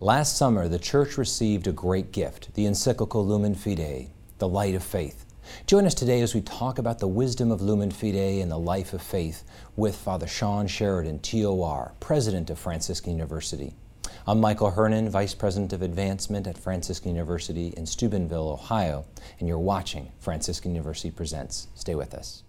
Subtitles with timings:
[0.00, 4.84] Last summer, the Church received a great gift, the encyclical Lumen Fidei, the light of
[4.84, 5.24] faith.
[5.66, 8.92] Join us today as we talk about the wisdom of Lumen Fidei and the life
[8.92, 9.42] of faith
[9.74, 13.72] with Father Sean Sheridan, TOR, President of Franciscan University.
[14.26, 19.06] I'm Michael Hernon, Vice President of Advancement at Franciscan University in Steubenville, Ohio,
[19.38, 21.68] and you're watching Franciscan University Presents.
[21.74, 22.42] Stay with us.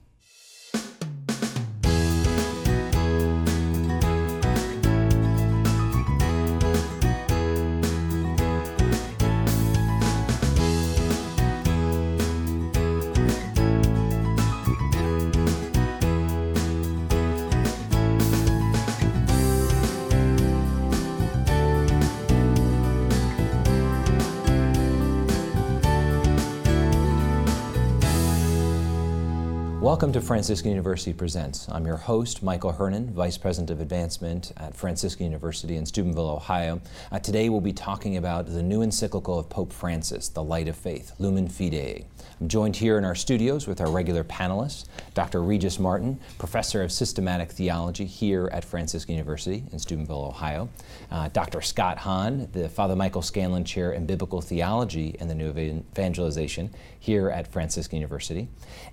[30.17, 31.69] To Franciscan University Presents.
[31.69, 36.81] I'm your host, Michael Hernon, Vice President of Advancement at Franciscan University in Steubenville, Ohio.
[37.11, 40.75] Uh, today we'll be talking about the new encyclical of Pope Francis, The Light of
[40.75, 42.05] Faith, Lumen Fidei.
[42.41, 45.43] I'm joined here in our studios with our regular panelists, Dr.
[45.43, 50.67] Regis Martin, Professor of Systematic Theology here at Franciscan University in Steubenville, Ohio,
[51.11, 51.61] uh, Dr.
[51.61, 57.29] Scott Hahn, the Father Michael Scanlon Chair in Biblical Theology and the New Evangelization here
[57.29, 58.47] at Franciscan University.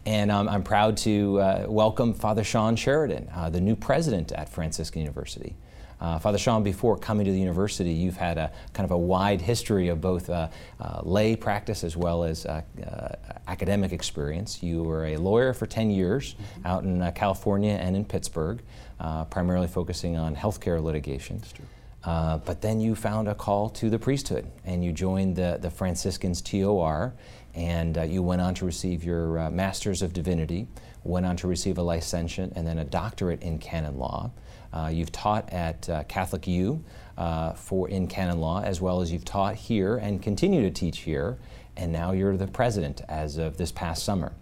[0.07, 4.49] And um, I'm proud to uh, welcome Father Sean Sheridan, uh, the new president at
[4.49, 5.57] Franciscan University.
[6.01, 9.41] Uh, Father Sean, before coming to the university, you've had a kind of a wide
[9.41, 10.49] history of both uh,
[10.81, 13.09] uh, lay practice as well as uh, uh,
[13.49, 14.63] academic experience.
[14.63, 16.67] You were a lawyer for 10 years mm-hmm.
[16.67, 18.61] out in uh, California and in Pittsburgh,
[19.31, 21.41] primarily focusing on healthcare litigation.
[22.05, 26.43] but then you found a call to the priesthood and you joined the, the Franciscans
[26.43, 27.15] TOR
[27.55, 30.67] and you went on to receive your Master's of Divinity,
[31.05, 34.31] went on to receive a licentiate and then a doctorate in canon law.
[34.73, 36.83] Uh, you've taught at uh, Catholic U
[37.17, 41.01] uh, for in canon law, as well as you've taught here and continue to teach
[41.01, 41.39] here,
[41.77, 44.33] and now you're the president as of this past summer.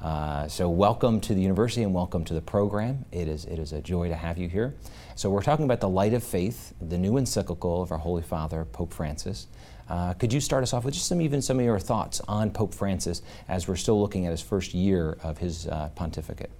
[0.00, 3.04] Uh, so welcome to the university and welcome to the program.
[3.10, 4.74] It is, it is a joy to have you here.
[5.16, 8.64] So we're talking about the light of faith, the new encyclical of our Holy Father,
[8.64, 9.48] Pope Francis.
[9.88, 12.50] Uh, could you start us off with just some even some of your thoughts on
[12.50, 16.50] Pope Francis as we're still looking at his first year of his uh, pontificate?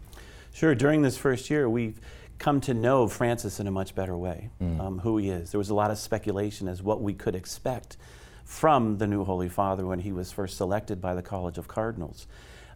[0.53, 0.75] Sure.
[0.75, 2.01] During this first year, we've
[2.39, 4.81] come to know Francis in a much better way, mm.
[4.81, 5.51] um, who he is.
[5.51, 7.97] There was a lot of speculation as what we could expect
[8.45, 12.27] from the new Holy Father when he was first selected by the College of Cardinals.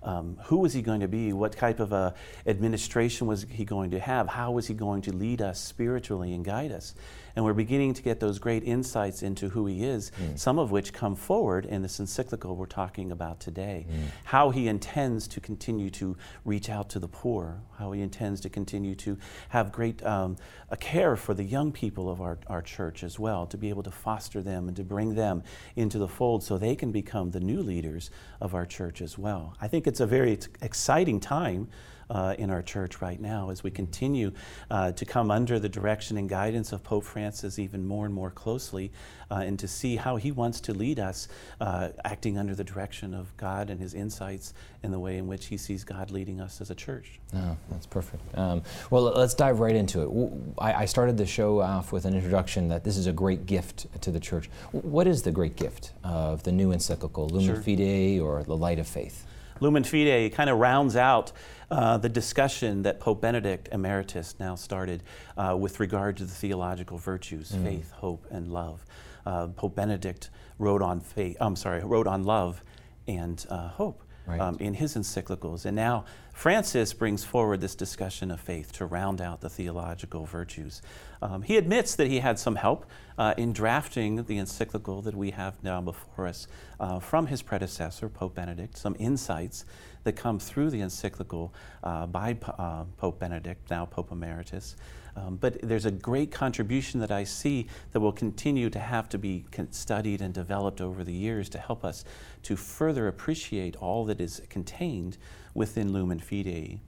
[0.02, 1.32] Um, who was he going to be?
[1.32, 2.14] What type of a
[2.46, 4.28] administration was he going to have?
[4.28, 6.94] How was he going to lead us spiritually and guide us?
[7.34, 10.38] And we're beginning to get those great insights into who he is, mm.
[10.38, 13.86] some of which come forward in this encyclical we're talking about today.
[13.90, 14.04] Mm.
[14.24, 18.48] How he intends to continue to reach out to the poor, how he intends to
[18.48, 20.36] continue to have great um,
[20.70, 23.82] a care for the young people of our, our church as well, to be able
[23.82, 25.42] to foster them and to bring them
[25.76, 28.10] into the fold so they can become the new leaders
[28.40, 29.54] of our church as well.
[29.60, 31.68] I think it's a very exciting time
[32.12, 34.30] uh, in our church right now as we continue
[34.70, 38.30] uh, to come under the direction and guidance of Pope Francis even more and more
[38.30, 38.92] closely
[39.30, 41.26] uh, and to see how he wants to lead us,
[41.60, 44.52] uh, acting under the direction of God and his insights
[44.82, 47.18] in the way in which he sees God leading us as a church.
[47.34, 48.22] Oh, that's perfect.
[48.36, 50.62] Um, well, let's dive right into it.
[50.62, 53.86] I, I started the show off with an introduction that this is a great gift
[54.02, 54.50] to the church.
[54.72, 57.56] What is the great gift of the new encyclical, Lumen sure.
[57.56, 59.26] Fidei or the Light of Faith?
[59.60, 61.32] Lumen Fidei kind of rounds out
[61.72, 65.02] uh, the discussion that Pope Benedict Emeritus now started
[65.38, 67.64] uh, with regard to the theological virtues, mm.
[67.64, 68.84] faith, hope, and love.
[69.24, 70.28] Uh, Pope Benedict
[70.58, 71.36] wrote on faith.
[71.40, 72.62] I'm sorry, wrote on love
[73.08, 74.02] and uh, hope.
[74.24, 74.40] Right.
[74.40, 75.64] Um, in his encyclicals.
[75.64, 80.80] And now Francis brings forward this discussion of faith to round out the theological virtues.
[81.20, 82.86] Um, he admits that he had some help
[83.18, 86.46] uh, in drafting the encyclical that we have now before us
[86.78, 89.64] uh, from his predecessor, Pope Benedict, some insights
[90.04, 91.52] that come through the encyclical
[91.82, 94.76] uh, by uh, Pope Benedict, now Pope Emeritus.
[95.16, 99.18] Um, but there's a great contribution that I see that will continue to have to
[99.18, 102.04] be studied and developed over the years to help us
[102.44, 105.18] to further appreciate all that is contained
[105.54, 106.78] within Lumen Fidei.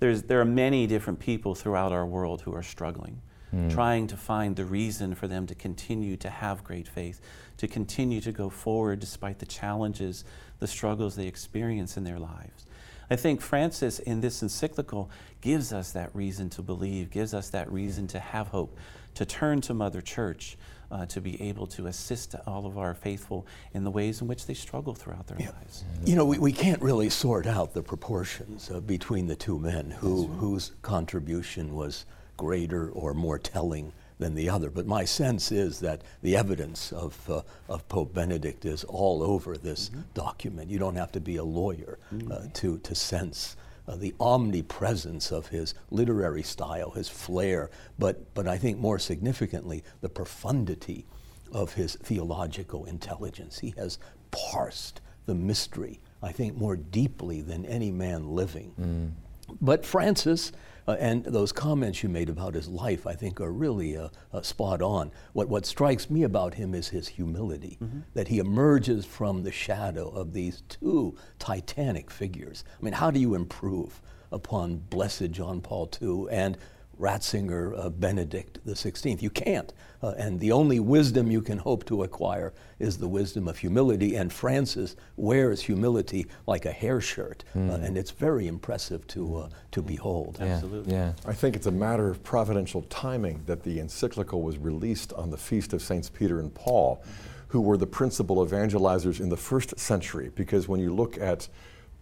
[0.00, 3.20] There's, there are many different people throughout our world who are struggling,
[3.54, 3.72] mm.
[3.72, 7.20] trying to find the reason for them to continue to have great faith,
[7.58, 10.24] to continue to go forward despite the challenges,
[10.58, 12.66] the struggles they experience in their lives.
[13.10, 15.10] I think Francis in this encyclical
[15.40, 18.76] gives us that reason to believe, gives us that reason to have hope,
[19.14, 20.58] to turn to Mother Church,
[20.90, 24.46] uh, to be able to assist all of our faithful in the ways in which
[24.46, 25.50] they struggle throughout their yeah.
[25.50, 25.84] lives.
[26.04, 29.90] You know, we, we can't really sort out the proportions uh, between the two men
[29.90, 30.38] who, right.
[30.38, 32.06] whose contribution was
[32.36, 34.70] greater or more telling than the other.
[34.70, 39.56] But my sense is that the evidence of, uh, of Pope Benedict is all over
[39.56, 40.00] this mm-hmm.
[40.14, 40.70] document.
[40.70, 42.48] You don't have to be a lawyer uh, mm-hmm.
[42.50, 43.56] to, to sense
[43.86, 49.82] uh, the omnipresence of his literary style, his flair, but, but I think more significantly,
[50.02, 51.06] the profundity
[51.52, 53.58] of his theological intelligence.
[53.60, 53.98] He has
[54.30, 58.74] parsed the mystery, I think, more deeply than any man living.
[58.78, 59.56] Mm.
[59.60, 60.52] But Francis,
[60.88, 64.40] uh, and those comments you made about his life, I think, are really uh, uh,
[64.40, 65.12] spot on.
[65.34, 68.00] What, what strikes me about him is his humility, mm-hmm.
[68.14, 72.64] that he emerges from the shadow of these two titanic figures.
[72.80, 74.00] I mean, how do you improve
[74.32, 76.56] upon Blessed John Paul II and
[76.98, 79.20] Ratzinger uh, Benedict XVI.
[79.22, 79.72] You can't.
[80.02, 84.14] Uh, and the only wisdom you can hope to acquire is the wisdom of humility.
[84.14, 87.44] And Francis wears humility like a hair shirt.
[87.56, 87.70] Mm.
[87.70, 87.84] Uh, hmm.
[87.84, 90.38] and it's very impressive to, uh, to behold.
[90.40, 90.46] Yeah.
[90.46, 90.94] Absolutely.
[90.94, 91.12] Yeah.
[91.26, 95.38] I think it's a matter of providential timing that the encyclical was released on the
[95.38, 97.02] feast of Saints Peter and Paul,
[97.48, 100.30] who were the principal evangelizers in the first century.
[100.34, 101.48] Because when you look at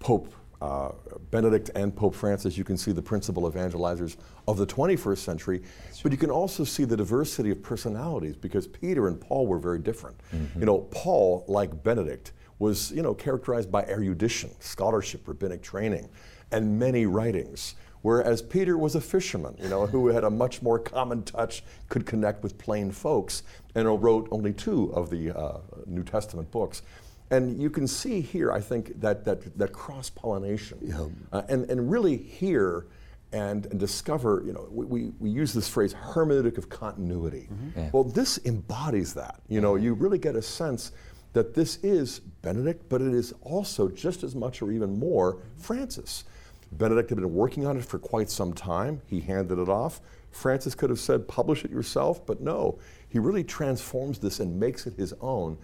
[0.00, 0.92] Pope uh,
[1.30, 4.16] Benedict and Pope Francis, you can see the principal evangelizers
[4.48, 5.62] of the 21st century,
[6.02, 9.78] but you can also see the diversity of personalities because Peter and Paul were very
[9.78, 10.16] different.
[10.34, 10.60] Mm-hmm.
[10.60, 16.08] You know, Paul, like Benedict, was you know characterized by erudition, scholarship, rabbinic training,
[16.50, 17.74] and many writings.
[18.02, 22.06] Whereas Peter was a fisherman, you know, who had a much more common touch, could
[22.06, 23.42] connect with plain folks,
[23.74, 26.82] and wrote only two of the uh, New Testament books.
[27.30, 30.78] And you can see here, I think, that, that, that cross pollination.
[30.82, 31.06] Yeah.
[31.32, 32.86] Uh, and, and really hear
[33.32, 37.48] and, and, discover, you know, we, we use this phrase hermeneutic of continuity.
[37.52, 37.78] Mm-hmm.
[37.78, 37.90] Yeah.
[37.92, 39.40] Well, this embodies that.
[39.48, 40.92] You know, you really get a sense
[41.32, 46.24] that this is Benedict, but it is also just as much or even more Francis.
[46.72, 49.02] Benedict had been working on it for quite some time.
[49.06, 50.00] He handed it off.
[50.30, 52.78] Francis could have said, publish it yourself, but no.
[53.08, 55.58] He really transforms this and makes it his own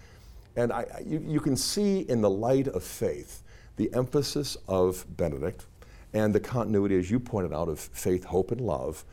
[0.57, 3.43] and I, you, you can see in the light of faith
[3.77, 5.67] the emphasis of Benedict
[6.13, 9.05] and the continuity, as you pointed out, of faith, hope, and love.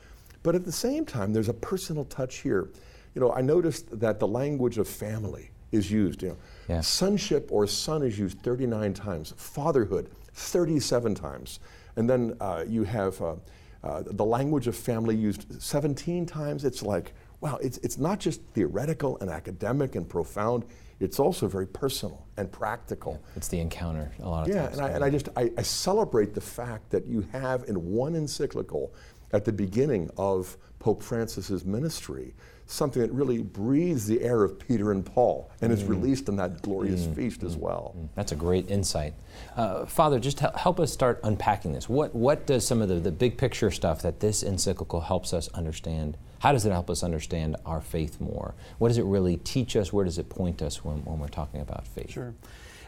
[0.44, 2.70] But at the same time, there's a personal touch here.
[3.16, 6.22] You know, I noticed that the language of family is used.
[6.22, 6.38] You know,
[6.68, 6.82] yeah.
[6.82, 9.34] sonship or son is used 39 times.
[9.38, 11.60] Fatherhood, 37 times.
[11.96, 13.36] And then uh, you have uh,
[13.84, 16.66] uh, the language of family used 17 times.
[16.66, 20.66] It's like, wow, it's, it's not just theoretical and academic and profound
[21.00, 23.14] it's also very personal and practical.
[23.14, 24.78] Yeah, it's the encounter a lot of yeah, times.
[24.78, 27.92] Yeah, and, I, and I just I, I, celebrate the fact that you have in
[27.92, 28.94] one encyclical
[29.32, 32.34] at the beginning of Pope Francis's ministry
[32.70, 35.74] something that really breathes the air of Peter and Paul and mm.
[35.74, 37.16] is released in that glorious mm.
[37.16, 37.48] feast mm.
[37.48, 37.96] as well.
[37.98, 38.10] Mm.
[38.14, 39.16] That's a great insight.
[39.56, 41.90] Uh, Father, just help us start unpacking this.
[41.90, 45.48] What, what does some of the, the big picture stuff that this encyclical helps us
[45.50, 48.56] understand how does it help us understand our faith more?
[48.78, 49.94] What does it really teach us?
[49.94, 52.12] Where does it point us when, when we're talking about faith?
[52.12, 52.34] Sure.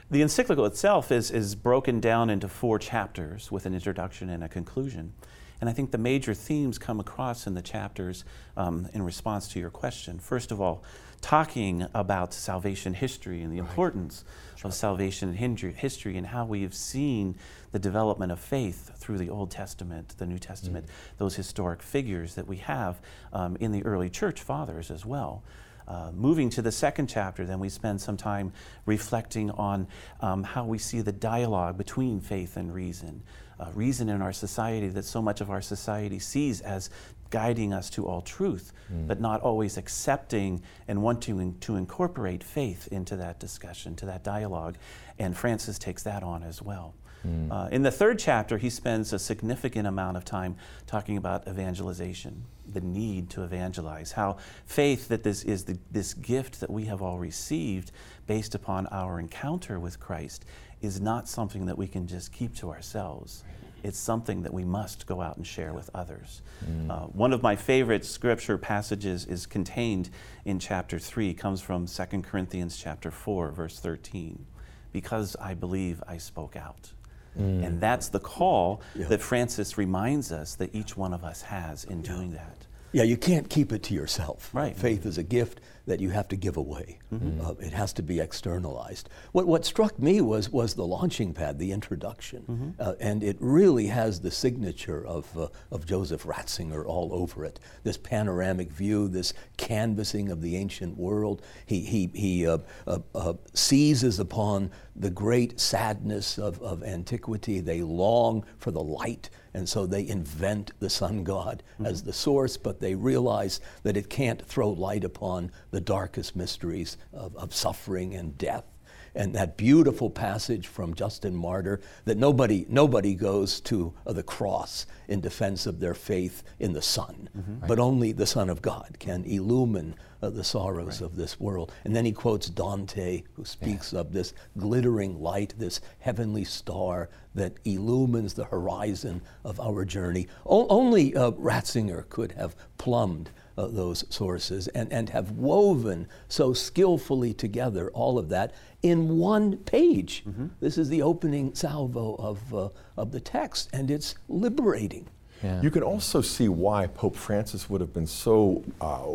[0.09, 4.50] The encyclical itself is, is broken down into four chapters with an introduction and a
[4.50, 5.13] conclusion.
[5.62, 8.25] And I think the major themes come across in the chapters
[8.57, 10.19] um, in response to your question.
[10.19, 10.83] First of all,
[11.21, 13.69] talking about salvation history and the right.
[13.69, 14.25] importance
[14.62, 14.69] sure.
[14.69, 17.36] of salvation history and how we have seen
[17.72, 21.18] the development of faith through the Old Testament, the New Testament, mm.
[21.18, 23.02] those historic figures that we have
[23.34, 25.44] um, in the early church fathers as well.
[25.88, 28.54] Uh, moving to the second chapter, then we spend some time
[28.86, 29.88] reflecting on
[30.22, 33.24] um, how we see the dialogue between faith and reason
[33.62, 36.89] uh, reason in our society that so much of our society sees as
[37.31, 39.07] guiding us to all truth, mm.
[39.07, 44.77] but not always accepting and wanting to incorporate faith into that discussion, to that dialogue.
[45.17, 46.93] And Francis takes that on as well.
[47.27, 47.51] Mm.
[47.51, 50.55] Uh, in the third chapter, he spends a significant amount of time
[50.88, 56.59] talking about evangelization, the need to evangelize, how faith that this is the, this gift
[56.59, 57.91] that we have all received
[58.27, 60.45] based upon our encounter with Christ
[60.81, 63.43] is not something that we can just keep to ourselves.
[63.83, 66.41] It's something that we must go out and share with others.
[66.65, 66.89] Mm.
[66.89, 70.09] Uh, one of my favorite scripture passages is contained
[70.45, 74.45] in chapter 3, comes from 2 Corinthians chapter 4, verse 13.
[74.91, 76.91] Because I believe I spoke out.
[77.39, 77.65] Mm.
[77.65, 79.07] And that's the call yeah.
[79.07, 82.67] that Francis reminds us that each one of us has in doing that.
[82.91, 84.50] Yeah, you can't keep it to yourself.
[84.53, 84.75] Right.
[84.75, 87.00] Faith is a gift that you have to give away.
[87.13, 87.41] Mm-hmm.
[87.41, 89.10] Uh, it has to be externalized.
[89.31, 92.43] What, what struck me was, was the launching pad, the introduction.
[92.43, 92.69] Mm-hmm.
[92.79, 97.60] Uh, and it really has the signature of, uh, of Joseph Ratzinger all over it.
[97.83, 101.41] This panoramic view, this canvassing of the ancient world.
[101.65, 107.60] He, he, he uh, uh, uh, seizes upon the great sadness of, of antiquity.
[107.60, 111.86] They long for the light And so they invent the sun god mm-hmm.
[111.86, 116.98] as the source, but they realize that it can't throw light upon the darkest mysteries
[117.13, 118.71] of, of suffering and death
[119.15, 125.22] and that beautiful passage from Justin Martyr that nobody, nobody goes to the cross in
[125.22, 127.60] defense of their faith in the Son, mm-hmm.
[127.60, 127.68] right.
[127.68, 131.06] but only the Son of God can illumine uh, the sorrows right.
[131.10, 131.72] of this world.
[131.84, 134.00] And then he quotes Dante, who speaks yeah.
[134.00, 140.27] of this glittering light, this heavenly star that illumines the horizon of our journey.
[140.46, 146.53] O- only uh, Ratzinger could have plumbed uh, those sources and, and have woven so
[146.53, 150.23] skillfully together all of that in one page.
[150.27, 150.47] Mm-hmm.
[150.59, 155.07] This is the opening salvo of, uh, of the text, and it's liberating.
[155.43, 155.61] Yeah.
[155.61, 159.05] You can also see why Pope Francis would have been so uh,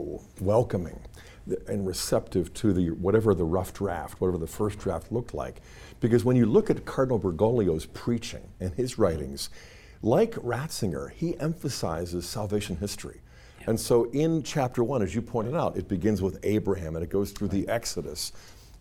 [0.41, 1.01] welcoming
[1.69, 5.61] and receptive to the whatever the rough draft, whatever the first draft looked like.
[6.01, 9.51] Because when you look at Cardinal Bergoglio's preaching and his writings,
[10.03, 13.21] like Ratzinger, he emphasizes salvation history.
[13.67, 17.11] And so in chapter one, as you pointed out, it begins with Abraham and it
[17.11, 18.33] goes through the Exodus.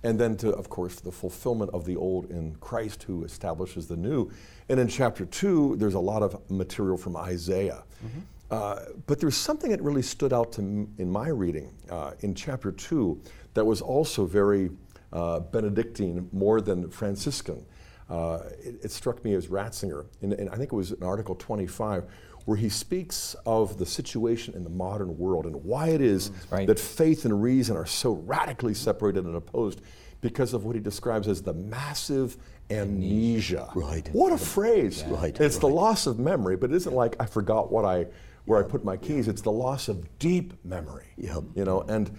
[0.06, 3.98] And then to, of course, the fulfillment of the old in Christ who establishes the
[3.98, 4.30] new.
[4.70, 7.84] And in chapter two, there's a lot of material from Isaiah.
[8.06, 8.20] Mm-hmm.
[8.52, 12.36] Uh, but there's something that really stood out to m- in my reading uh, in
[12.36, 13.20] chapter two
[13.56, 14.70] that was also very
[15.12, 17.66] uh, Benedictine more than Franciscan.
[18.08, 21.34] Uh, it, it, struck me as Ratzinger, and, and I think it was in Article
[21.34, 22.04] 25,
[22.46, 26.52] where he speaks of the situation in the modern world and why it is mm,
[26.52, 26.68] right.
[26.68, 29.82] that faith and reason are so radically separated and opposed
[30.22, 32.38] because of what he describes as the massive
[32.70, 33.70] amnesia.
[33.76, 34.08] Right.
[34.12, 35.04] What a phrase.
[35.06, 35.16] Yeah.
[35.16, 35.40] Right.
[35.40, 35.62] It's right.
[35.62, 38.08] the loss of memory, but it isn't like I forgot what I
[38.46, 39.28] where I put my keys.
[39.28, 41.08] It's the loss of deep memory.
[41.18, 41.44] Yep.
[41.56, 42.16] You know, and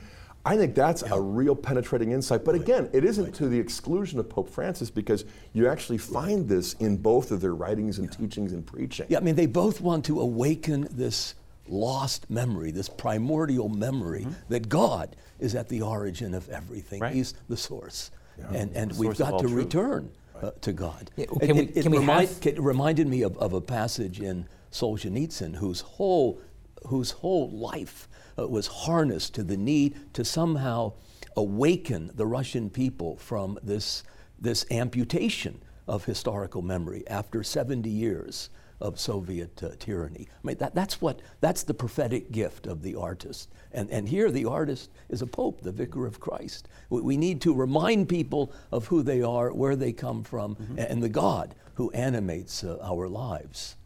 [0.46, 2.44] I think that's a real penetrating insight.
[2.44, 6.74] But again, it isn't to the exclusion of Pope Francis because you actually find this
[6.74, 9.06] in both of their writings and teachings and preaching.
[9.08, 11.34] Yeah, I mean, they both want to awaken this
[11.66, 14.32] lost memory, this primordial memory mm-hmm.
[14.48, 17.00] that God is at the origin of everything.
[17.00, 17.12] Right.
[17.12, 18.12] He's the source.
[18.38, 18.52] Yeah.
[18.52, 19.52] And, and we've got to truth.
[19.52, 21.10] return uh, to God.
[21.16, 22.46] Yeah, can it, we, can it, we remind, have...
[22.46, 26.40] it reminded me of, of a passage in Solzhenitsyn whose whole,
[26.86, 30.92] whose whole life uh, was harnessed to the need to somehow
[31.36, 34.02] awaken the Russian people from this,
[34.38, 38.50] this amputation of historical memory after 70 years
[38.80, 40.28] of Soviet uh, tyranny.
[40.30, 43.50] I mean, that, that's, what, that's the prophetic gift of the artist.
[43.72, 46.68] And, and here the artist is a pope, the vicar of Christ.
[46.90, 50.78] We, we need to remind people of who they are, where they come from, mm-hmm.
[50.78, 53.76] and the God who animates uh, our lives.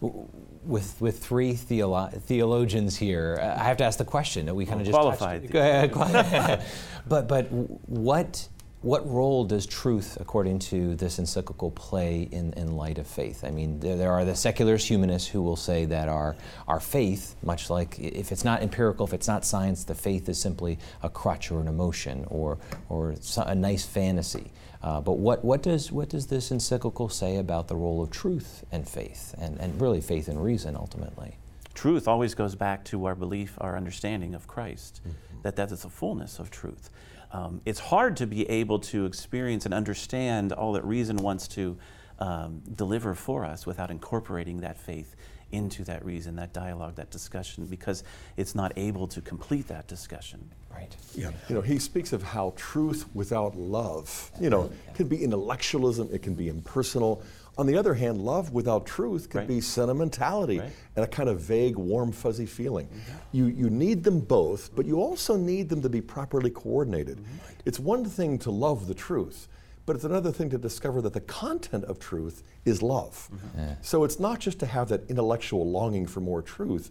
[0.00, 4.46] With, with three theolo- theologians here, I have to ask the question.
[4.46, 5.50] That we kind of just qualified.
[7.08, 8.48] but but what
[8.82, 13.42] what role does truth, according to this encyclical, play in, in light of faith?
[13.42, 16.36] I mean, there, there, are the secularist humanists who will say that our,
[16.68, 20.38] our faith, much like if it's not empirical, if it's not science, the faith is
[20.38, 24.52] simply a crutch or an emotion or, or a nice fantasy.
[24.82, 28.64] Uh, but what, what, does, what does this encyclical say about the role of truth
[28.70, 31.38] and faith, and, and really faith and reason ultimately?
[31.74, 35.40] Truth always goes back to our belief, our understanding of Christ, mm-hmm.
[35.42, 36.90] that that is the fullness of truth.
[37.36, 41.76] Um, it's hard to be able to experience and understand all that reason wants to
[42.18, 45.16] um, deliver for us without incorporating that faith
[45.52, 48.04] into that reason, that dialogue, that discussion, because
[48.38, 50.50] it's not able to complete that discussion.
[50.72, 50.94] Right.
[51.14, 51.30] Yeah.
[51.48, 54.92] You know, he speaks of how truth without love, you know, yeah.
[54.94, 57.22] can be intellectualism, it can be impersonal.
[57.58, 59.48] On the other hand, love without truth can right.
[59.48, 60.70] be sentimentality right.
[60.94, 62.86] and a kind of vague, warm, fuzzy feeling.
[62.86, 63.16] Mm-hmm.
[63.32, 67.18] You, you need them both, but you also need them to be properly coordinated.
[67.18, 67.36] Mm-hmm.
[67.64, 69.48] It's one thing to love the truth,
[69.86, 73.30] but it's another thing to discover that the content of truth is love.
[73.32, 73.58] Mm-hmm.
[73.58, 73.74] Yeah.
[73.80, 76.90] So it's not just to have that intellectual longing for more truth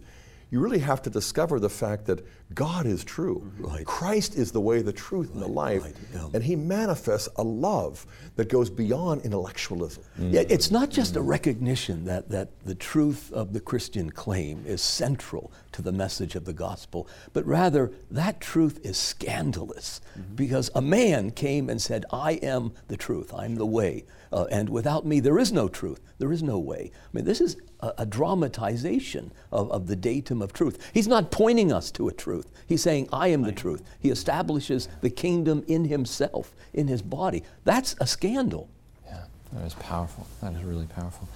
[0.56, 3.52] you really have to discover the fact that God is true.
[3.58, 3.84] Right.
[3.84, 5.82] Christ is the way, the truth, right, and the life.
[5.84, 6.28] Right, yeah.
[6.32, 10.02] And He manifests a love that goes beyond intellectualism.
[10.18, 10.32] Mm.
[10.32, 14.80] Yeah, it's not just a recognition that, that the truth of the Christian claim is
[14.80, 20.36] central to the message of the gospel, but rather that truth is scandalous mm-hmm.
[20.36, 24.06] because a man came and said, I am the truth, I'm the way.
[24.36, 25.98] Uh, and without me, there is no truth.
[26.18, 26.90] There is no way.
[26.92, 30.90] I mean, this is a, a, dramatization of, of the datum of truth.
[30.92, 32.52] He's not pointing us to a truth.
[32.66, 33.82] He's saying, I am the truth.
[33.98, 37.44] He establishes the kingdom in himself, in his body.
[37.64, 38.68] That's a scandal.
[39.06, 39.24] Yeah,
[39.54, 40.26] that is powerful.
[40.42, 41.26] That is really powerful.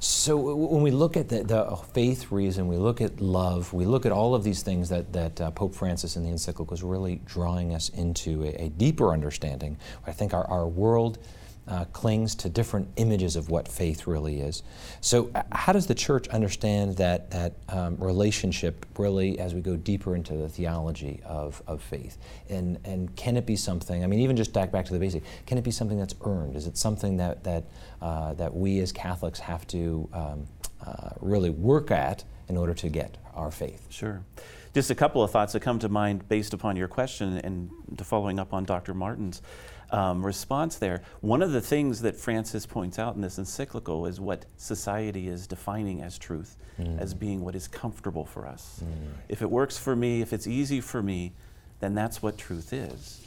[0.00, 4.06] So when we look at the, the faith reason, we look at love, we look
[4.06, 7.20] at all of these things that, that uh, Pope Francis in the encyclical is really
[7.26, 9.76] drawing us into a, a deeper understanding.
[10.06, 11.18] I think our, our world
[11.68, 14.62] uh, clings to different images of what faith really is.
[15.00, 19.76] So, uh, how does the church understand that that um, relationship really as we go
[19.76, 22.18] deeper into the theology of, of faith?
[22.48, 24.04] And and can it be something?
[24.04, 25.24] I mean, even just back back to the basic.
[25.46, 26.56] Can it be something that's earned?
[26.56, 27.64] Is it something that that
[28.00, 30.46] uh, that we as Catholics have to um,
[30.86, 33.86] uh, really work at in order to get our faith?
[33.90, 34.22] Sure.
[34.72, 38.04] Just a couple of thoughts that come to mind based upon your question and to
[38.04, 38.92] following up on Dr.
[38.92, 39.40] Martin's
[39.90, 41.02] um, response there.
[41.20, 45.46] One of the things that Francis points out in this encyclical is what society is
[45.46, 46.98] defining as truth, mm.
[47.00, 48.80] as being what is comfortable for us.
[48.84, 49.12] Mm.
[49.28, 51.32] If it works for me, if it's easy for me,
[51.80, 53.20] then that's what truth is.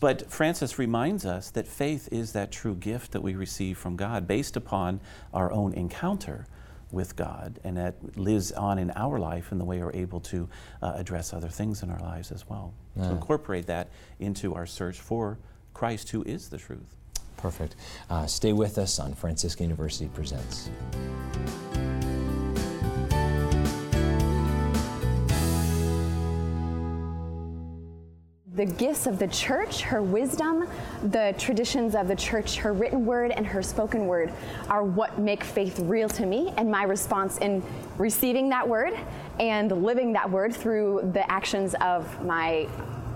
[0.00, 4.26] But Francis reminds us that faith is that true gift that we receive from God
[4.26, 5.00] based upon
[5.32, 6.46] our own encounter
[6.90, 10.48] with God, and that lives on in our life in the way we're able to
[10.82, 12.72] uh, address other things in our lives as well.
[12.96, 13.10] Yeah.
[13.10, 13.88] incorporate that
[14.20, 15.38] into our search for
[15.74, 16.96] Christ, who is the truth.
[17.36, 17.76] Perfect.
[18.08, 20.70] Uh, stay with us on Franciscan University Presents.
[28.54, 30.68] the gifts of the church, her wisdom,
[31.10, 34.32] the traditions of the church, her written word and her spoken word
[34.68, 37.62] are what make faith real to me and my response in
[37.98, 38.94] receiving that word
[39.40, 42.68] and living that word through the actions of my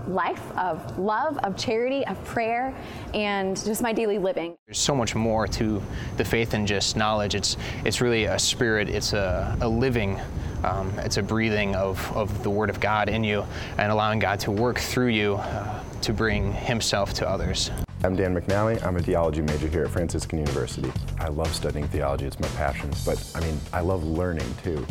[0.07, 2.73] life of love, of charity, of prayer,
[3.13, 4.55] and just my daily living.
[4.67, 5.81] There's so much more to
[6.17, 7.35] the faith than just knowledge.
[7.35, 8.89] It's it's really a spirit.
[8.89, 10.19] It's a, a living.
[10.63, 13.45] Um, it's a breathing of, of the Word of God in you
[13.77, 17.71] and allowing God to work through you uh, to bring Himself to others.
[18.01, 18.81] I'm Dan McNally.
[18.85, 20.89] I'm a theology major here at Franciscan University.
[21.19, 24.87] I love studying theology, it's my passion, but I mean, I love learning too.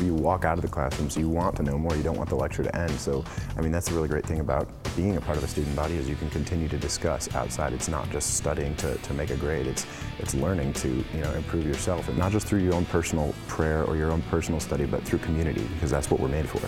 [0.00, 2.36] You walk out of the classrooms, you want to know more, you don't want the
[2.36, 2.92] lecture to end.
[2.92, 3.24] So,
[3.56, 5.96] I mean, that's the really great thing about being a part of a student body
[5.96, 7.72] is you can continue to discuss outside.
[7.72, 9.84] It's not just studying to, to make a grade, it's,
[10.20, 13.82] it's learning to you know, improve yourself, and not just through your own personal prayer
[13.82, 16.60] or your own personal study, but through community, because that's what we're made for.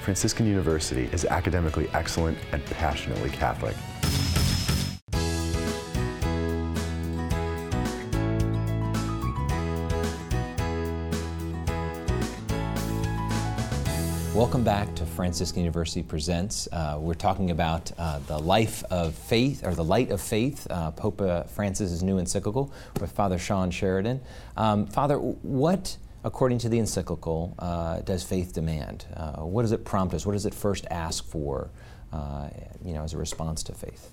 [0.00, 3.76] Franciscan University is academically excellent and passionately Catholic.
[14.40, 16.66] Welcome back to Franciscan University Presents.
[16.72, 20.92] Uh, we're talking about uh, the life of faith, or the light of faith, uh,
[20.92, 22.72] Pope uh, Francis's new encyclical
[23.02, 24.18] with Father Sean Sheridan.
[24.56, 29.04] Um, Father, what, according to the encyclical, uh, does faith demand?
[29.14, 30.24] Uh, what does it prompt us?
[30.24, 31.68] What does it first ask for,
[32.82, 34.10] you know, as a response to faith?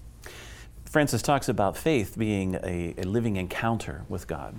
[0.84, 4.56] Francis talks about faith being a, a living encounter with God.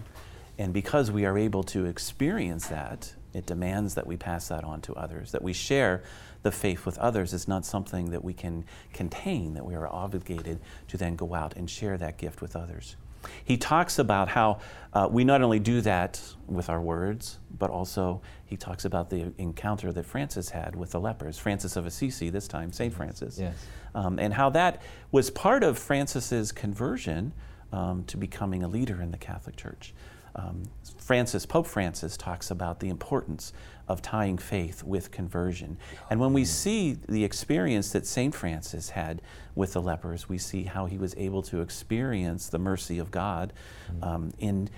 [0.56, 4.80] And because we are able to experience that it demands that we pass that on
[4.82, 6.02] to others, that we share
[6.42, 7.34] the faith with others.
[7.34, 11.56] It's not something that we can contain, that we are obligated to then go out
[11.56, 12.96] and share that gift with others.
[13.44, 14.60] He talks about how
[14.92, 19.32] uh, we not only do that with our words, but also he talks about the
[19.38, 22.94] encounter that Francis had with the lepers, Francis of Assisi, this time, St.
[22.94, 23.54] Francis, yes.
[23.94, 27.32] um, and how that was part of Francis's conversion
[27.72, 29.92] um, to becoming a leader in the Catholic Church.
[30.36, 30.62] Um,
[31.08, 33.54] Francis, Pope Francis, talks about the importance
[33.88, 35.78] of tying faith with conversion.
[36.10, 38.34] And when we see the experience that St.
[38.34, 39.22] Francis had
[39.54, 43.54] with the lepers, we see how he was able to experience the mercy of God
[44.02, 44.68] um, in,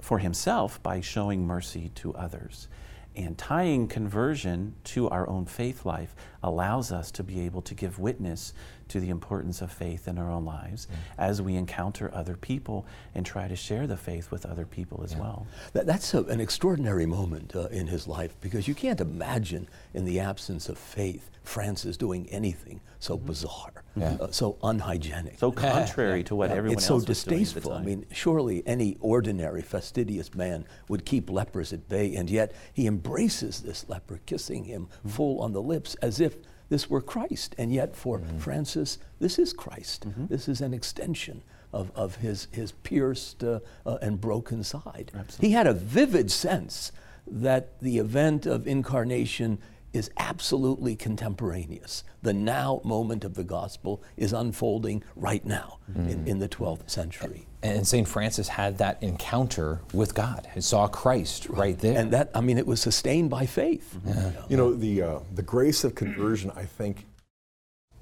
[0.00, 2.68] for himself by showing mercy to others.
[3.14, 7.98] And tying conversion to our own faith life allows us to be able to give
[7.98, 8.54] witness
[8.88, 10.96] to the importance of faith in our own lives yeah.
[11.18, 15.12] as we encounter other people and try to share the faith with other people as
[15.12, 15.20] yeah.
[15.20, 15.46] well.
[15.72, 20.04] That, that's a, an extraordinary moment uh, in his life because you can't imagine in
[20.04, 23.26] the absence of faith Francis doing anything so mm-hmm.
[23.26, 24.16] bizarre, yeah.
[24.20, 27.72] uh, so unhygienic, so contrary to what everyone it's so distasteful.
[27.72, 32.86] I mean, surely any ordinary fastidious man would keep lepers at bay, and yet he
[32.86, 35.08] embraces this leper, kissing him mm-hmm.
[35.08, 36.36] full on the lips, as if
[36.68, 37.54] this were Christ.
[37.58, 38.38] And yet, for mm-hmm.
[38.38, 40.08] Francis, this is Christ.
[40.08, 40.26] Mm-hmm.
[40.26, 45.10] This is an extension of, of his, his pierced uh, uh, and broken side.
[45.14, 45.48] Absolutely.
[45.48, 46.92] He had a vivid sense
[47.26, 49.58] that the event of incarnation
[49.92, 52.04] is absolutely contemporaneous.
[52.22, 56.10] The now moment of the gospel is unfolding right now mm.
[56.10, 57.46] in, in, the 12th century.
[57.62, 58.06] And St.
[58.06, 60.46] Francis had that encounter with God.
[60.54, 61.98] He saw Christ right, right there.
[61.98, 63.98] And that, I mean, it was sustained by faith.
[63.98, 64.18] Mm-hmm.
[64.18, 64.42] Yeah.
[64.48, 67.06] You know, the, uh, the grace of conversion, I think,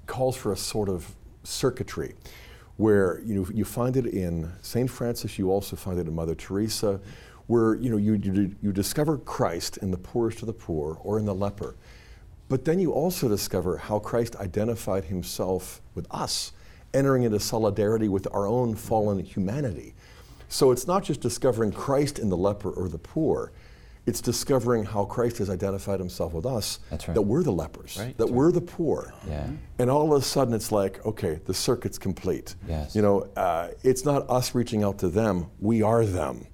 [0.06, 2.14] calls for a sort of circuitry
[2.76, 4.90] where you, know, you find it in St.
[4.90, 7.00] Francis, you also find it in Mother Teresa
[7.46, 11.18] where you know you, you, you discover Christ in the poorest of the poor or
[11.18, 11.76] in the leper,
[12.48, 16.52] but then you also discover how Christ identified himself with us
[16.94, 19.94] entering into solidarity with our own fallen humanity.
[20.48, 23.52] So it's not just discovering Christ in the leper or the poor,
[24.06, 27.14] it's discovering how Christ has identified himself with us, That's right.
[27.14, 28.16] that we're the lepers, Right.
[28.18, 29.12] that we're the poor.
[29.28, 29.48] Yeah.
[29.78, 32.54] And all of a sudden it's like, okay, the circuit's complete.
[32.68, 32.94] Yes.
[32.96, 36.46] You know, uh, it's not us reaching out to them, we are them.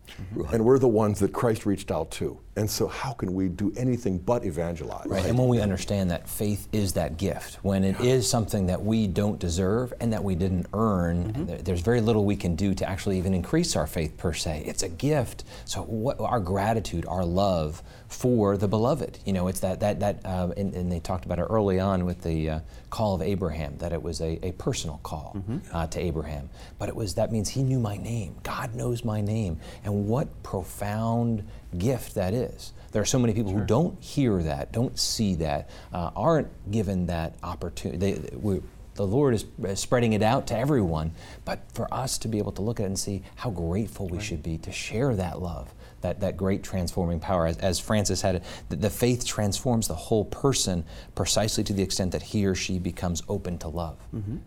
[0.52, 2.38] And we're the ones that Christ reached out to.
[2.54, 5.06] And so how can we do anything but evangelize?
[5.06, 5.24] Right.
[5.24, 9.06] And when we understand that faith is that gift, when it is something that we
[9.06, 12.86] don't deserve and that we didn't earn, there- there's very little we can do to
[12.86, 14.64] actually even increase our faith per se.
[14.66, 15.44] It's a gift.
[15.64, 20.20] So what our gratitude, our love for the beloved, you know, it's that that that,
[20.26, 23.78] uh, and, and they talked about it early on with the uh, call of Abraham,
[23.78, 25.36] that it was a, a personal call
[25.72, 28.36] uh, to Abraham, but it was that means he knew my name.
[28.42, 31.46] God knows my name, and what profound
[31.76, 32.72] gift that is.
[32.92, 37.06] There are so many people who don't hear that, don't see that, uh, aren't given
[37.06, 37.98] that opportunity.
[37.98, 38.60] They, we,
[38.94, 39.46] the Lord is
[39.80, 41.12] spreading it out to everyone,
[41.46, 44.20] but for us to be able to look at it and see how grateful we
[44.20, 45.72] should be to share that love,
[46.02, 47.46] that, that great transforming power.
[47.46, 50.84] As, as Francis had it, the, the faith transforms the whole person
[51.14, 53.96] precisely to the extent that he or she becomes open to love.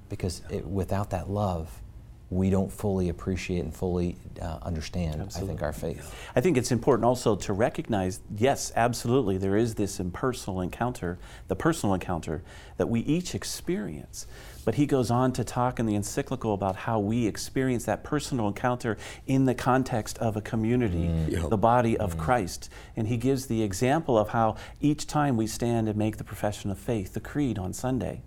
[0.09, 1.81] Because it, without that love,
[2.31, 6.13] we don't fully appreciate and fully uh, understand, I think, our faith.
[6.35, 11.55] I think it's important also to recognize yes, absolutely, there is this impersonal encounter, the
[11.55, 12.43] personal encounter
[12.77, 14.25] that we each experience.
[14.65, 18.47] But he goes on to talk in the encyclical about how we experience that personal
[18.47, 18.97] encounter
[19.27, 21.31] in the context of a community, mm.
[21.31, 21.47] Yeah.
[21.47, 22.19] the body of mm.
[22.19, 22.69] Christ.
[22.97, 26.71] And he gives the example of how each time we stand and make the profession
[26.71, 28.23] of faith, the creed on Sunday,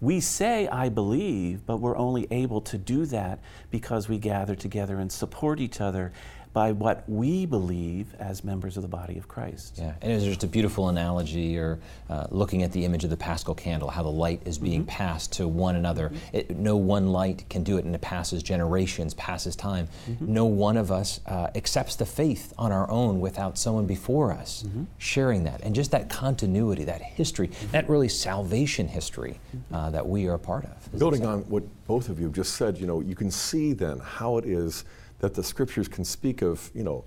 [0.00, 4.98] we say, I believe, but we're only able to do that because we gather together
[4.98, 6.12] and support each other
[6.58, 9.76] by what we believe as members of the body of Christ.
[9.78, 11.78] Yeah, and there's just a beautiful analogy, or
[12.10, 15.34] uh, looking at the image of the Paschal candle, how the light is being passed
[15.34, 16.10] to one another.
[16.32, 19.86] It, no one light can do it, and it passes generations, passes time.
[20.18, 24.64] No one of us uh, accepts the faith on our own without someone before us
[24.96, 29.38] sharing that, and just that continuity, that history, that really salvation history
[29.72, 30.98] uh, that we are a part of.
[30.98, 34.00] Building on what both of you have just said, you know, you can see then
[34.00, 34.84] how it is
[35.20, 37.04] that the scriptures can speak of, you know,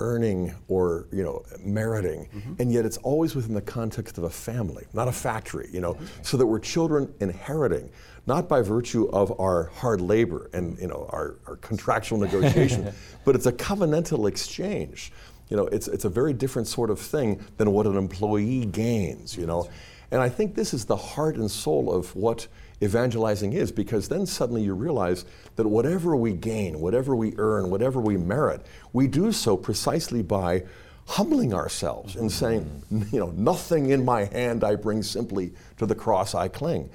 [0.00, 2.54] earning or, you know, meriting, mm-hmm.
[2.58, 5.94] and yet it's always within the context of a family, not a factory, you know,
[5.94, 6.22] mm-hmm.
[6.22, 7.90] so that we're children inheriting,
[8.26, 12.92] not by virtue of our hard labor and, you know, our, our contractual negotiation,
[13.24, 15.12] but it's a covenantal exchange.
[15.50, 19.36] You know, it's, it's a very different sort of thing than what an employee gains,
[19.36, 19.68] you know.
[20.12, 22.46] And I think this is the heart and soul of what
[22.82, 25.24] evangelizing is, because then suddenly you realize
[25.56, 30.62] that whatever we gain, whatever we earn, whatever we merit, we do so precisely by
[31.06, 35.94] humbling ourselves and saying, you know, nothing in my hand I bring, simply to the
[35.94, 36.88] cross I cling.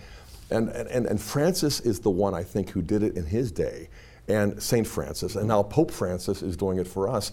[0.49, 3.89] And, and, and Francis is the one, I think, who did it in his day,
[4.27, 4.87] and St.
[4.87, 7.31] Francis, and now Pope Francis is doing it for us.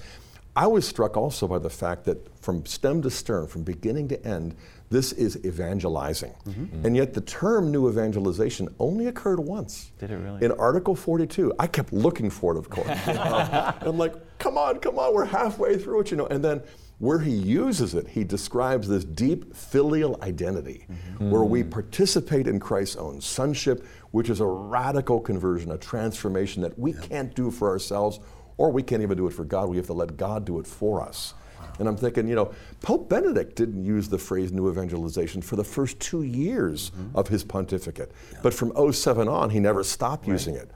[0.55, 4.27] I was struck also by the fact that from stem to stern, from beginning to
[4.27, 4.55] end,
[4.93, 6.35] this is evangelizing.
[6.47, 6.87] Mm-hmm.
[6.87, 9.91] And yet the term new evangelization only occurred once.
[9.99, 10.45] Did it really?
[10.45, 11.55] In Article 42.
[11.59, 12.89] I kept looking for it, of course.
[13.09, 16.27] I'm like, come on, come on, we're halfway through it, you know.
[16.27, 16.63] And then
[16.99, 21.31] where he uses it, he describes this deep filial identity mm-hmm.
[21.31, 21.71] where we mm.
[21.71, 27.35] participate in Christ's own sonship, which is a radical conversion, a transformation that we can't
[27.35, 28.21] do for ourselves
[28.57, 29.69] or we can't even do it for God.
[29.69, 31.35] We have to let God do it for us.
[31.79, 35.65] And I'm thinking, you know, Pope Benedict didn't use the phrase new evangelization for the
[35.65, 38.13] first two years of his pontificate.
[38.43, 40.71] But from 07 on, he never stopped using it.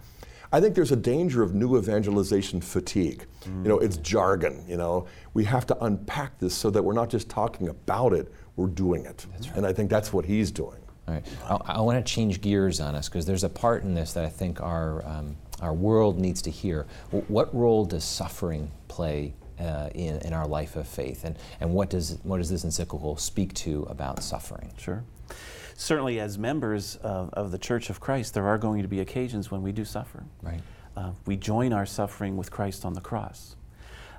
[0.53, 3.27] I think there's a danger of new evangelization fatigue.
[3.45, 5.07] You know, it's jargon, you know.
[5.35, 9.05] We have to unpack this so that we're not just talking about it, we're doing
[9.07, 9.27] it.
[9.55, 10.79] And I think that's what he's doing.
[11.09, 11.27] All right.
[11.49, 14.25] I, I want to change gears on us because there's a part in this that
[14.25, 16.87] I think our, um, our world needs to hear.
[17.07, 21.25] W- what role does suffering play uh, in, in our life of faith?
[21.25, 24.73] And, and what, does, what does this encyclical speak to about suffering?
[24.79, 25.05] Sure.
[25.77, 29.51] Certainly, as members of, of the Church of Christ, there are going to be occasions
[29.51, 30.25] when we do suffer.
[30.43, 30.61] Right.
[30.97, 33.57] Uh, we join our suffering with Christ on the cross.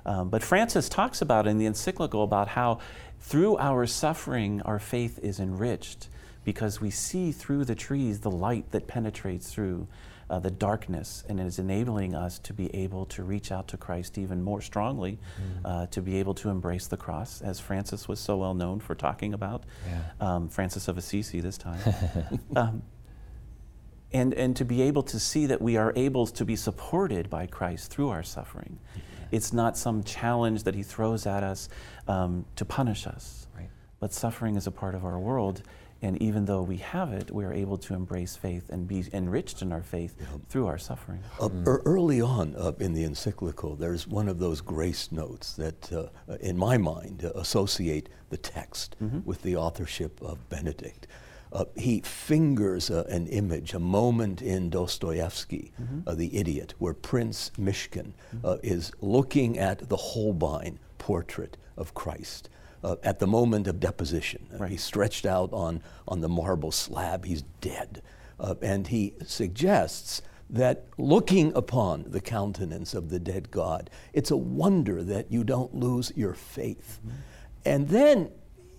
[0.06, 2.78] Um, but Francis talks about in the encyclical about how
[3.20, 6.08] through our suffering, our faith is enriched
[6.44, 9.86] because we see through the trees the light that penetrates through
[10.30, 14.18] uh, the darkness and is enabling us to be able to reach out to Christ
[14.18, 15.18] even more strongly,
[15.64, 18.94] uh, to be able to embrace the cross, as Francis was so well known for
[18.94, 19.64] talking about.
[19.86, 20.02] Yeah.
[20.20, 21.80] Um, Francis of Assisi this time.
[22.56, 22.82] um,
[24.12, 27.46] and, and to be able to see that we are able to be supported by
[27.46, 28.78] Christ through our suffering.
[29.30, 31.68] It's not some challenge that He throws at us
[32.06, 33.68] um, to punish us, Right.
[34.00, 35.62] but suffering is a part of our world.
[36.00, 39.62] And even though we have it, we are able to embrace faith and be enriched
[39.62, 40.14] in our faith
[40.48, 41.22] through our suffering.
[41.40, 45.92] Uh, er, Early on uh, in the encyclical, there's one of those grace notes that,
[45.92, 46.06] uh,
[46.40, 51.06] in my mind, uh, associate the text with the authorship of Benedict.
[51.52, 55.72] Uh, he fingers uh, an image, a moment in Dostoevsky,
[56.06, 58.12] uh, The Idiot, where Prince Myshkin
[58.44, 62.50] uh, is looking at the Holbein portrait of Christ.
[62.82, 67.24] Uh, at the moment of deposition, Uh, he's stretched out on, on the marble slab,
[67.24, 68.02] he's dead.
[68.38, 74.36] Uh, and he suggests that looking upon the countenance of the dead God, it's a
[74.36, 77.00] wonder that you don't lose your faith.
[77.64, 78.30] And then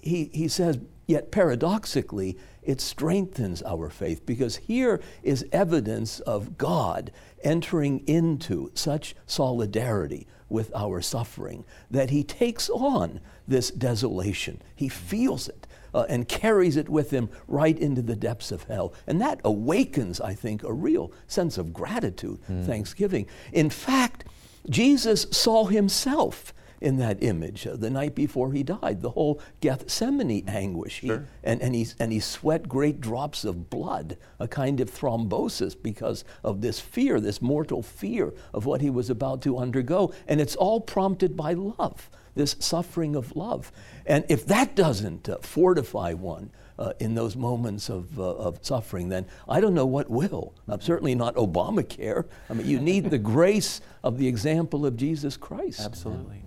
[0.02, 7.12] he, he says, yet paradoxically, it strengthens our faith because here is evidence of God
[7.44, 14.62] entering into such solidarity with our suffering that he takes on this desolation.
[14.76, 18.94] He feels it uh, and carries it with him right into the depths of hell.
[19.08, 23.28] And that awakens, I think, a real sense of gratitude, thanksgiving.
[23.52, 24.26] In fact,
[24.70, 30.48] Jesus saw himself in that image uh, the night before he died, the whole Gethsemane
[30.48, 31.00] anguish.
[31.00, 35.76] He, and, and, he, and he sweat great drops of blood, a kind of thrombosis
[35.82, 40.14] because of this fear, this mortal fear of what he was about to undergo.
[40.28, 43.72] And it's all prompted by love, this suffering of love.
[44.06, 49.10] And if that doesn't uh, fortify one, uh, in those moments of, uh, of suffering,
[49.10, 50.54] then I don't know what will.
[50.68, 52.26] Uh, certainly not Obamacare.
[52.50, 55.82] I mean, you need the grace of the example of Jesus Christ.
[55.82, 56.42] Absolutely.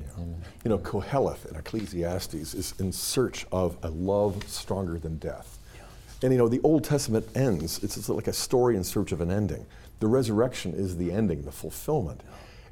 [0.65, 5.59] You know, Koheleth in Ecclesiastes is in search of a love stronger than death.
[6.23, 9.31] And you know, the Old Testament ends, it's like a story in search of an
[9.31, 9.67] ending.
[10.01, 12.21] The resurrection is the ending, the fulfillment.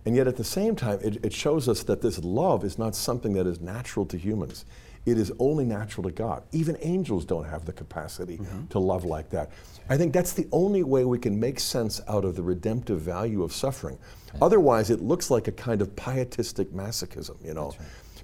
[0.06, 2.94] And yet at the same time, it, it shows us that this love is not
[2.94, 4.64] something that is natural to humans.
[5.06, 6.42] It is only natural to God.
[6.52, 8.66] Even angels don't have the capacity mm-hmm.
[8.66, 9.50] to love like that.
[9.88, 13.42] I think that's the only way we can make sense out of the redemptive value
[13.42, 13.98] of suffering.
[14.40, 17.74] Otherwise, it looks like a kind of pietistic masochism, you know.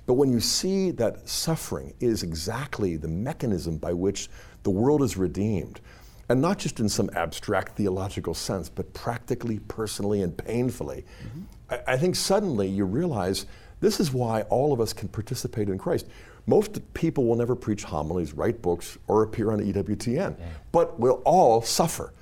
[0.06, 4.28] But when you see that suffering is exactly the mechanism by which
[4.62, 5.80] the world is redeemed,
[6.28, 11.42] and not just in some abstract theological sense, but practically, personally, and painfully, mm-hmm.
[11.70, 13.46] I, I think suddenly you realize
[13.80, 16.06] this is why all of us can participate in Christ.
[16.46, 20.36] Most people will never preach homilies, write books, or appear on EWTN,
[20.72, 22.12] but we'll all suffer.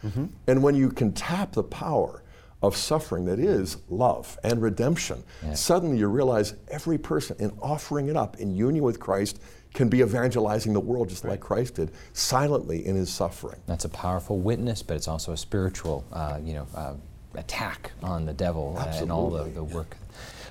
[0.47, 2.23] And when you can tap the power
[2.63, 5.23] of suffering that is love and redemption,
[5.55, 9.41] suddenly you realize every person, in offering it up in union with Christ,
[9.75, 13.61] can be evangelizing the world just like Christ did, silently in his suffering.
[13.67, 16.95] That's a powerful witness, but it's also a spiritual, uh, you know, uh,
[17.35, 19.97] attack on the devil uh, and all the, the work.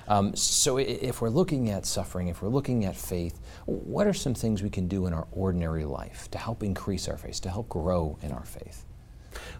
[0.08, 4.34] Um, so, if we're looking at suffering, if we're looking at faith, what are some
[4.34, 7.68] things we can do in our ordinary life to help increase our faith, to help
[7.68, 8.84] grow in our faith?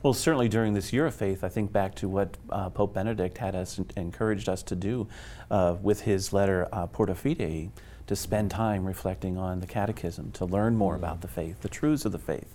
[0.03, 3.39] Well, certainly during this year of faith, I think back to what uh, Pope Benedict
[3.39, 5.09] had us encouraged us to do
[5.51, 7.71] uh, with his letter uh, Porta Fidei,
[8.07, 12.05] to spend time reflecting on the Catechism, to learn more about the faith, the truths
[12.05, 12.55] of the faith,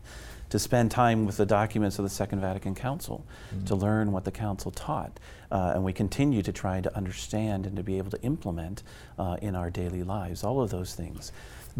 [0.50, 3.26] to spend time with the documents of the Second Vatican Council,
[3.66, 5.20] to learn what the Council taught,
[5.52, 8.84] uh, and we continue to try to understand and to be able to implement
[9.18, 11.32] uh, in our daily lives all of those things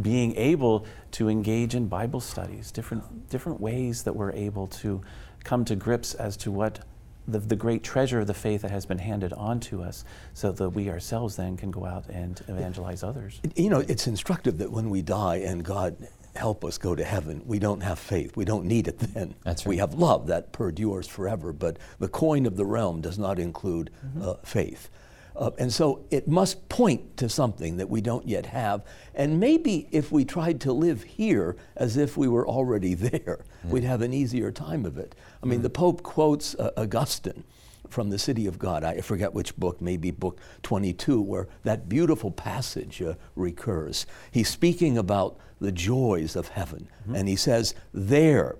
[0.02, 5.02] being able to engage in Bible studies, different, different ways that we're able to
[5.44, 6.80] come to grips as to what
[7.28, 10.04] the, the great treasure of the faith that has been handed on to us
[10.34, 13.40] so that we ourselves then can go out and evangelize others.
[13.56, 15.96] You know, it's instructive that when we die and God
[16.40, 18.36] help us go to heaven, we don't have faith.
[18.36, 19.36] We don't need it then.
[19.44, 23.38] That's We have love that perdures forever, but the coin of the realm does not
[23.38, 24.90] include uh, faith.
[25.36, 28.84] Uh, and so it must point to something that we don't yet have.
[29.16, 33.86] And maybe if we tried to live here as if we were already there, we'd
[33.86, 35.16] have an easier time of it.
[35.42, 37.44] I mean, the Pope quotes uh, Augustine
[37.90, 38.84] from the City of God.
[38.84, 44.06] I forget which book, maybe book 22, where that beautiful passage uh, recurs.
[44.32, 47.16] He's speaking about the joys of heaven, mm-hmm.
[47.16, 48.58] and he says, There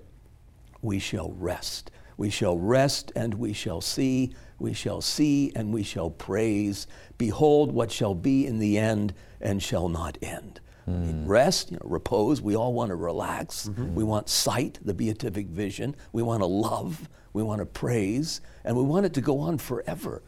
[0.82, 1.90] we shall rest.
[2.16, 4.34] We shall rest and we shall see.
[4.58, 6.86] We shall see and we shall praise.
[7.16, 10.60] Behold what shall be in the end and shall not end.
[10.84, 11.00] Hmm.
[11.00, 12.42] Mean, Rest, you know, repose.
[12.42, 13.68] We all want to relax.
[13.68, 13.94] Mm-hmm.
[13.94, 15.96] We want sight, the beatific vision.
[16.12, 17.08] We want to love.
[17.32, 18.42] We want to praise.
[18.64, 20.22] And we want it to go on forever.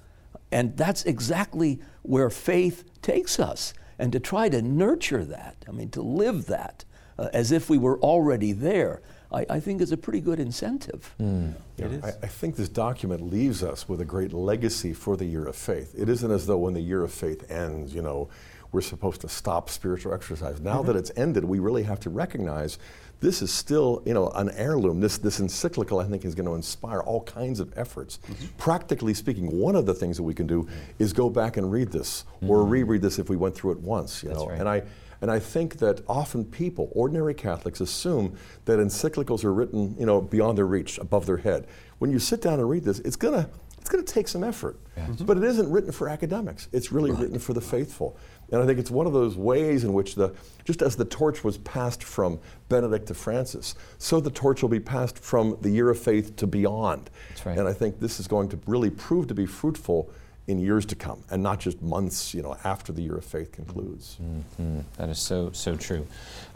[0.51, 3.75] And that's exactly where faith takes us.
[4.03, 6.85] And to try to nurture that, I mean, to live that
[7.21, 11.15] uh, as if we were already there, I, I think is a pretty good incentive.
[11.21, 15.25] You know, I, I think this document leaves us with a great legacy for the
[15.25, 15.95] year of faith.
[15.97, 18.29] It isn't as though when the year of faith ends, you know,
[18.73, 20.61] we're supposed to stop spiritual exercise.
[20.61, 22.79] Now that it's ended, we really have to recognize
[23.23, 25.01] this is still, you know, an heirloom.
[25.01, 28.19] This, this encyclical, I think, is going to inspire all kinds of efforts.
[28.19, 28.47] Mm-hmm.
[28.59, 31.93] Practically speaking, one of the things that we can do is go back and read
[31.93, 32.51] this, mm-hmm.
[32.51, 34.23] or reread this if we went through it once.
[34.23, 34.61] You That's know, right.
[34.61, 34.83] and I.
[35.21, 40.21] And I think that often people, ordinary Catholics, assume that encyclicals are written, you know,
[40.21, 41.69] beyond their reach, above their head.
[42.01, 43.49] When you sit down and read this, it's gonna
[43.83, 44.79] it's going to take some effort.
[44.97, 45.07] Yeah.
[45.07, 45.25] Mm-hmm.
[45.25, 46.69] But it isn't written for academics.
[46.71, 47.23] It's really right.
[47.23, 48.17] written for the faithful.
[48.53, 50.35] And I think it's one of those ways in which the,
[50.65, 52.39] just as the torch was passed from
[52.69, 56.47] Benedict to Francis, so the torch will be passed from the year of faith to
[56.47, 57.11] beyond.
[57.45, 57.59] Right.
[57.59, 60.11] And I think this is going to really prove to be fruitful
[60.49, 63.53] in years to come and not just months you know after the year of faith
[63.53, 64.81] concludes mm-hmm.
[64.97, 66.05] that is so so true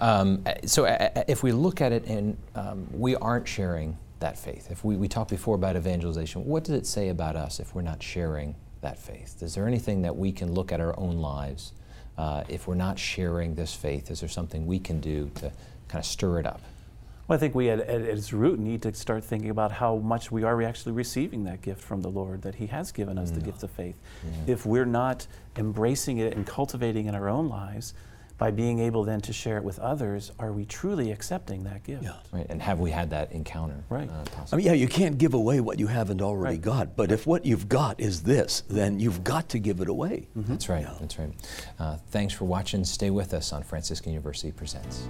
[0.01, 4.71] um, so uh, if we look at it and um, we aren't sharing that faith?
[4.71, 7.83] If we, we talked before about evangelization, what does it say about us if we're
[7.83, 9.43] not sharing that faith?
[9.43, 11.73] Is there anything that we can look at our own lives
[12.19, 14.11] uh, if we're not sharing this faith?
[14.11, 15.53] Is there something we can do to
[15.89, 16.61] kind of stir it up?
[17.29, 20.31] Well, I think we at, at, its root need to start thinking about how much
[20.31, 23.35] we are actually receiving that gift from the Lord, that He has given us mm.
[23.35, 23.97] the gift of faith.
[24.25, 24.49] Mm.
[24.49, 25.27] If we're not
[25.57, 27.95] embracing it and cultivating in our own lives,
[28.39, 32.03] by being able then to share it with others, are we truly accepting that gift?
[32.03, 32.17] Yeah.
[32.33, 32.47] Right.
[32.51, 33.83] And have we had that encounter?
[33.89, 34.11] Right.
[34.11, 36.63] Uh, I mean, yeah, you can't give away what you haven't already right.
[36.63, 36.97] got.
[36.97, 40.29] But if what you've got is this, then you've got to give it away.
[40.37, 40.53] Mm-hmm.
[40.53, 40.83] That's right.
[40.83, 40.95] Yeah.
[41.01, 41.33] That's right.
[41.79, 42.85] Uh, thanks for watching.
[42.85, 45.07] Stay with us on Franciscan University Presents.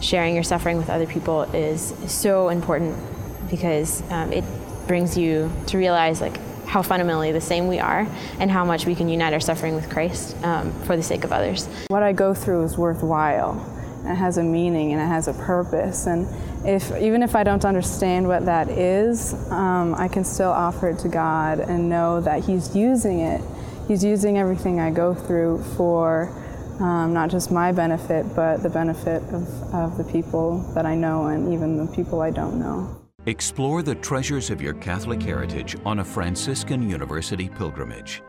[0.00, 2.96] Sharing your suffering with other people is so important
[3.48, 4.44] because um, it
[4.86, 8.06] brings you to realize like how fundamentally the same we are
[8.38, 11.32] and how much we can unite our suffering with Christ um, for the sake of
[11.32, 11.68] others.
[11.88, 13.68] What I go through is worthwhile.
[14.04, 16.06] It has a meaning and it has a purpose.
[16.06, 16.26] And
[16.66, 20.98] if even if I don't understand what that is, um, I can still offer it
[21.00, 23.42] to God and know that He's using it.
[23.86, 26.32] He's using everything I go through for
[26.80, 31.26] um, not just my benefit, but the benefit of, of the people that I know
[31.26, 33.01] and even the people I don't know.
[33.26, 38.20] Explore the treasures of your Catholic heritage on a Franciscan University pilgrimage.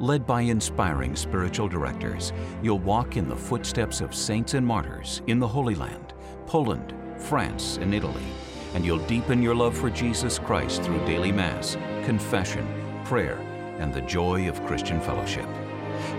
[0.00, 2.32] Led by inspiring spiritual directors,
[2.62, 6.14] you'll walk in the footsteps of saints and martyrs in the Holy Land,
[6.46, 8.24] Poland, France, and Italy,
[8.72, 12.66] and you'll deepen your love for Jesus Christ through daily Mass, confession,
[13.04, 13.36] prayer,
[13.78, 15.46] and the joy of Christian fellowship.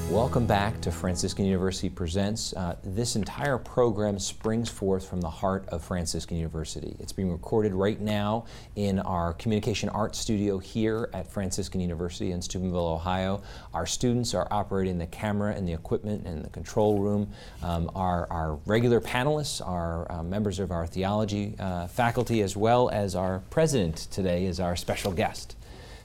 [0.10, 2.52] Welcome back to Franciscan University Presents.
[2.54, 6.95] Uh, this entire program springs forth from the heart of Franciscan University.
[7.00, 8.45] It's being recorded right now
[8.76, 13.43] in our communication arts studio here at Franciscan University in Steubenville, Ohio.
[13.76, 17.30] Our students are operating the camera and the equipment and the control room.
[17.62, 22.89] Um, our, our, regular panelists are uh, members of our theology uh, faculty as well
[22.89, 25.56] as our president today is our special guest.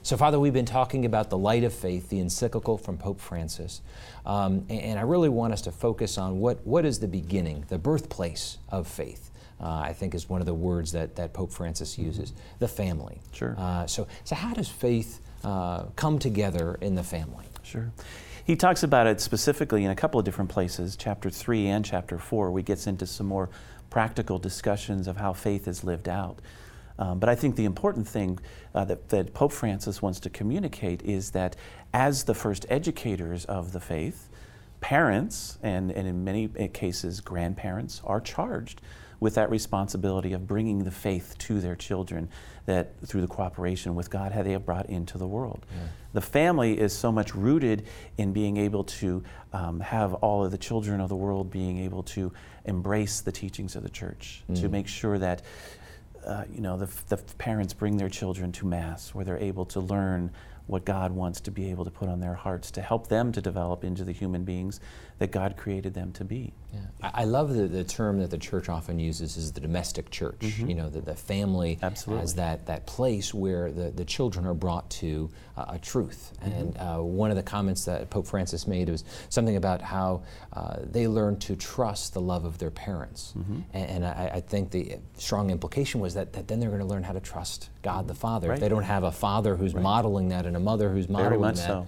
[0.05, 3.81] So, Father, we've been talking about the light of faith, the encyclical from Pope Francis.
[4.23, 7.79] Um, and, I really want us to focus on what, what is the beginning, the
[7.79, 9.31] birthplace of faith.
[9.59, 12.05] Uh, I think is one of the words that, that Pope Francis mm-hmm.
[12.05, 12.39] uses mm-hmm.
[12.59, 13.19] the family.
[13.31, 13.55] Sure.
[13.57, 17.45] Uh, so, so, how does faith uh, come together in the family?
[17.63, 17.91] Sure.
[18.45, 22.19] He talks about it specifically in a couple of different places, chapter 3 and chapter
[22.19, 22.51] 4.
[22.51, 23.49] We gets into some more
[23.89, 26.41] practical discussions of how faith is lived out.
[26.97, 28.39] Um, but I think the important thing
[28.73, 31.55] uh, that, that, Pope Francis wants to communicate is that
[31.93, 34.29] as the first educators of the faith,
[34.79, 38.81] parents, and, and in many cases, grandparents, are charged
[39.19, 42.29] with that responsibility of bringing the faith to their children
[42.65, 45.65] that through the cooperation with God have they have brought into the world.
[45.71, 45.87] Yeah.
[46.13, 50.57] The family is so much rooted in being able to um, have all of the
[50.57, 52.31] children of the world being able to
[52.65, 54.59] embrace the teachings of the church, mm.
[54.59, 55.41] to make sure that
[56.25, 59.79] uh, you know, the, the parents bring their children to Mass where they're able to
[59.79, 60.31] learn
[60.67, 63.41] what God wants to be able to put on their hearts to help them to
[63.41, 64.79] develop into the human beings
[65.17, 66.53] that God created them to be.
[66.73, 67.11] Yeah.
[67.13, 70.39] I love the, the term that the church often uses is the domestic church.
[70.41, 70.67] Mm-hmm.
[70.67, 72.23] You know, the, the family Absolutely.
[72.23, 76.33] as that, that place where the, the children are brought to uh, a truth.
[76.43, 76.51] Mm-hmm.
[76.51, 80.77] And uh, one of the comments that Pope Francis made was something about how uh,
[80.81, 83.33] they learn to trust the love of their parents.
[83.37, 83.59] Mm-hmm.
[83.73, 86.87] And, and I, I, think the strong implication was that, that then they're going to
[86.87, 88.49] learn how to trust God the Father.
[88.49, 88.55] Right.
[88.55, 89.83] If they don't have a father who's right.
[89.83, 91.57] modeling that and a mother who's modeling that.
[91.57, 91.87] So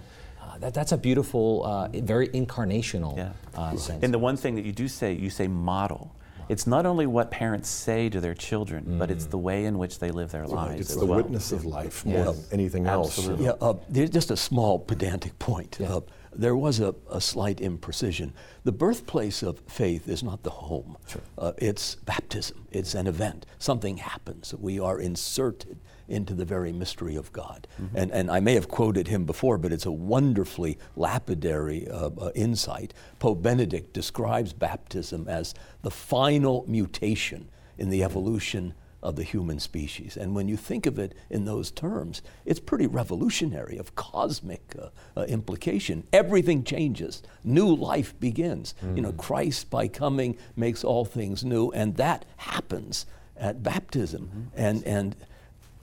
[0.60, 3.32] that, that's a beautiful, uh, very incarnational yeah.
[3.54, 4.02] uh, sense.
[4.02, 6.14] And the one thing that you do say, you say model.
[6.48, 9.98] It's not only what parents say to their children, but it's the way in which
[9.98, 10.80] they live their lives.
[10.80, 11.18] It's as the well.
[11.18, 13.18] witness of life more than anything else.
[13.18, 13.44] Absolutely.
[13.44, 15.78] Yeah, uh, there's just a small pedantic point.
[15.78, 16.00] Uh,
[16.38, 18.32] there was a, a slight imprecision.
[18.62, 20.96] The birthplace of faith is not the home.
[21.36, 22.68] Uh, it's baptism.
[22.70, 23.44] It's an event.
[23.58, 24.54] Something happens.
[24.54, 27.66] We are inserted into the very mystery of God.
[27.94, 32.30] And, and I may have quoted him before, but it's a wonderfully lapidary uh, uh,
[32.34, 32.94] insight.
[33.18, 40.16] Pope Benedict describes baptism as the final mutation in the evolution of the human species.
[40.16, 44.88] And when you think of it in those terms, it's pretty revolutionary, of cosmic uh,
[45.16, 46.04] uh, implication.
[46.12, 48.74] Everything changes, new life begins.
[48.96, 54.50] You know, Christ, by coming, makes all things new, and that happens at baptism.
[54.56, 55.14] And, and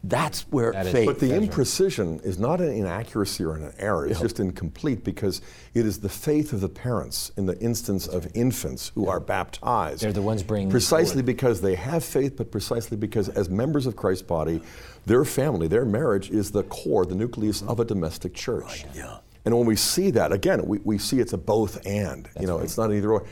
[0.09, 1.05] that's where That is- faith.
[1.07, 4.05] But the imprecision is not an inaccuracy or an error.
[4.05, 5.41] It's just incomplete because
[5.73, 10.01] it is the faith of the parents in the instance of infants who are baptized.
[10.03, 11.25] They're the ones bringing Precisely forward.
[11.25, 14.61] because they have faith, but precisely because as members of Christ's body,
[15.05, 18.85] their family, their marriage is the core, the nucleus of a domestic church.
[18.87, 19.17] Oh yeah.
[19.45, 22.27] And when we see that, again, we, we see it's a both and.
[22.39, 23.25] you know, it's not either or.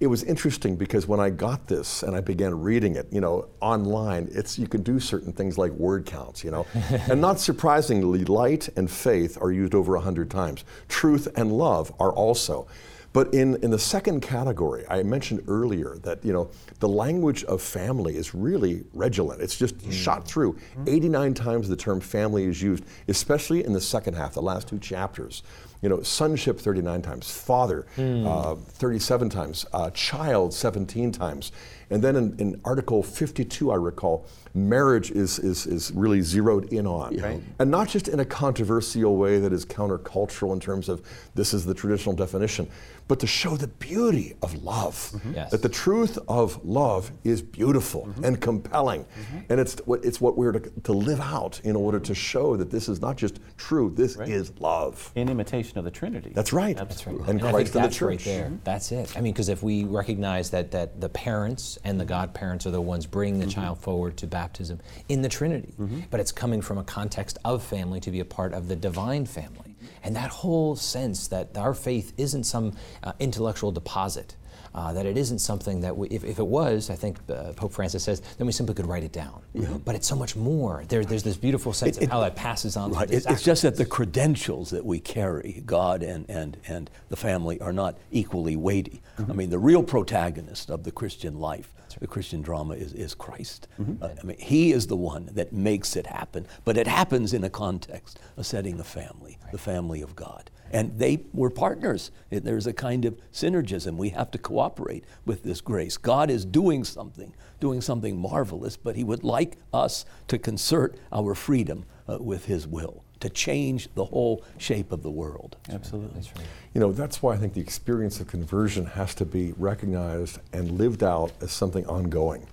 [0.00, 3.48] It was interesting because when I got this and I began reading it, you know,
[3.60, 6.66] online, it's you can do certain things like word counts, you know.
[7.10, 10.64] and not surprisingly, light and faith are used over a hundred times.
[10.88, 12.68] Truth and love are also.
[13.12, 17.60] But in, in the second category, I mentioned earlier that you know the language of
[17.62, 19.40] family is really redulent.
[19.40, 19.92] It's just mm.
[19.92, 20.52] shot through.
[20.52, 20.84] Mm-hmm.
[20.86, 24.78] 89 times the term family is used, especially in the second half, the last two
[24.78, 25.42] chapters.
[25.82, 31.52] You know, sonship 39 times, father uh, 37 times, uh, child 17 times.
[31.90, 36.86] And then in, in Article 52, I recall, marriage is, is, is really zeroed in
[36.86, 37.16] on.
[37.16, 37.40] Right.
[37.58, 41.00] And not just in a controversial way that is countercultural in terms of
[41.34, 42.68] this is the traditional definition,
[43.08, 44.94] but to show the beauty of love.
[44.94, 45.34] Mm-hmm.
[45.34, 45.50] Yes.
[45.50, 48.24] That the truth of love is beautiful mm-hmm.
[48.24, 49.04] and compelling.
[49.04, 49.38] Mm-hmm.
[49.50, 52.70] And it's what, it's what we're to, to live out in order to show that
[52.70, 55.10] this is not just true, this is love.
[55.14, 56.32] In imitation of the Trinity.
[56.34, 56.76] That's right.
[56.76, 57.16] That's right.
[57.28, 58.24] And, I Christ think in the that's right church.
[58.26, 58.52] there.
[58.64, 59.16] That's it.
[59.16, 62.80] I mean, because if we recognize that that the parents and the godparents are the
[62.80, 63.60] ones bringing the Mm-hmm.
[63.62, 64.78] child forward to baptism
[65.08, 65.74] in the Trinity,
[66.10, 69.24] but it's coming from a context of family to be a part of the divine
[69.24, 69.67] family,
[70.02, 72.72] and that whole sense that our faith isn't some
[73.02, 74.36] uh, intellectual deposit.
[74.74, 77.72] Uh, that it isn't something that we, if, if it was, I think uh, Pope
[77.72, 79.40] Francis says, then we simply could write it down.
[79.84, 80.84] But it's so much more.
[80.86, 82.92] There, there's this beautiful sense It- of how that passes on.
[82.92, 83.10] Right.
[83.10, 87.58] It, it's just that the credentials that we carry, God and, and, and the family,
[87.60, 89.00] are not equally weighty.
[89.18, 93.68] I mean, the real protagonist of the Christian life, the Christian drama, is, is Christ.
[93.78, 97.44] Uh, I mean, He is the one that makes it happen, but it happens in
[97.44, 100.50] a context, a setting of family, the family of God.
[100.70, 102.10] And they were partners.
[102.30, 103.96] There's a kind of synergism.
[103.96, 105.96] We have to cooperate with this grace.
[105.96, 111.34] God is doing something, doing something marvelous, but He would like us to concert our
[111.34, 115.56] freedom uh, with His will, to change the whole shape of the world.
[115.70, 116.14] Absolutely.
[116.14, 116.46] That's right.
[116.74, 120.72] You know, that's why I think the experience of conversion has to be recognized and
[120.72, 122.46] lived out as something ongoing.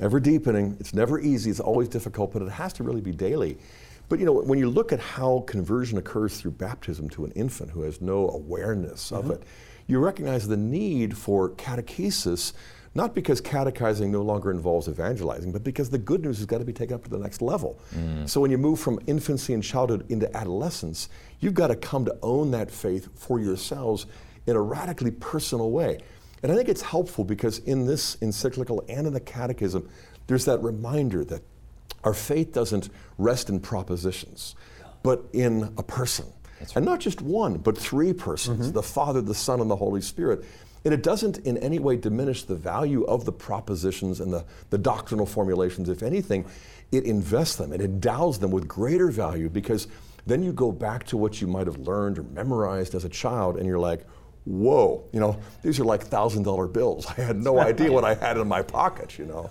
[0.00, 3.58] Ever deepening, it's never easy, it's always difficult, but it has to really be daily.
[4.08, 7.70] But you know, when you look at how conversion occurs through baptism to an infant
[7.70, 9.32] who has no awareness of mm-hmm.
[9.32, 9.42] it,
[9.86, 12.52] you recognize the need for catechesis,
[12.96, 16.64] not because catechizing no longer involves evangelizing, but because the good news has got to
[16.64, 17.78] be taken up to the next level.
[17.94, 18.28] Mm.
[18.28, 22.16] So when you move from infancy and childhood into adolescence, you've got to come to
[22.22, 24.06] own that faith for yourselves
[24.46, 25.98] in a radically personal way.
[26.42, 29.88] And I think it's helpful because in this encyclical and in the catechism,
[30.26, 31.42] there's that reminder that
[32.02, 32.88] our faith doesn't
[33.18, 34.54] rest in propositions,
[35.02, 36.26] but in a person.
[36.74, 38.72] And not just one, but three persons mm-hmm.
[38.72, 40.44] the Father, the Son, and the Holy Spirit.
[40.86, 44.78] And it doesn't in any way diminish the value of the propositions and the, the
[44.78, 45.88] doctrinal formulations.
[45.88, 46.44] If anything,
[46.92, 49.88] it invests them, it endows them with greater value because
[50.26, 53.56] then you go back to what you might have learned or memorized as a child
[53.56, 54.06] and you're like,
[54.44, 57.04] whoa, you know, these are like thousand dollar bills.
[57.18, 59.50] I had no idea what I had in my pocket, you know.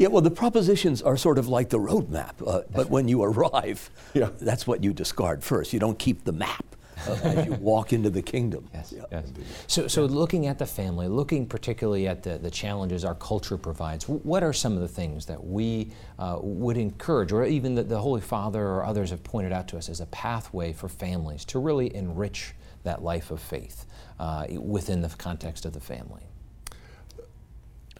[0.00, 3.90] yeah, well, the propositions are sort of like the roadmap, uh, but when you arrive,
[4.12, 4.30] Yeah.
[4.40, 5.72] that's what you discard first.
[5.72, 6.64] You don't keep the map
[7.06, 8.68] as you walk into the kingdom.
[8.74, 9.04] Yes, Yeah.
[9.10, 9.32] yes.
[9.66, 14.08] So, so looking at the family, looking particularly at the, the challenges our culture provides,
[14.08, 18.00] what are some of the things that we uh, would encourage, or even that the
[18.00, 21.58] Holy Father or others have pointed out to us as a pathway for families to
[21.58, 23.86] really enrich that life of faith
[24.18, 26.22] uh, within the context of the family?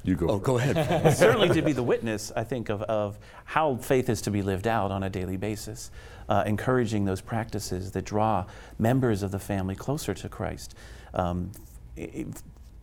[0.04, 0.28] You go.
[0.28, 1.12] Oh, go ahead.
[1.16, 4.66] certainly to be the witness, I think, of, of how faith is to be lived
[4.66, 5.90] out on a daily basis,
[6.28, 8.44] uh, encouraging those practices that draw
[8.78, 10.74] members of the family closer to Christ.
[11.14, 11.52] Um,
[11.96, 12.26] i- i-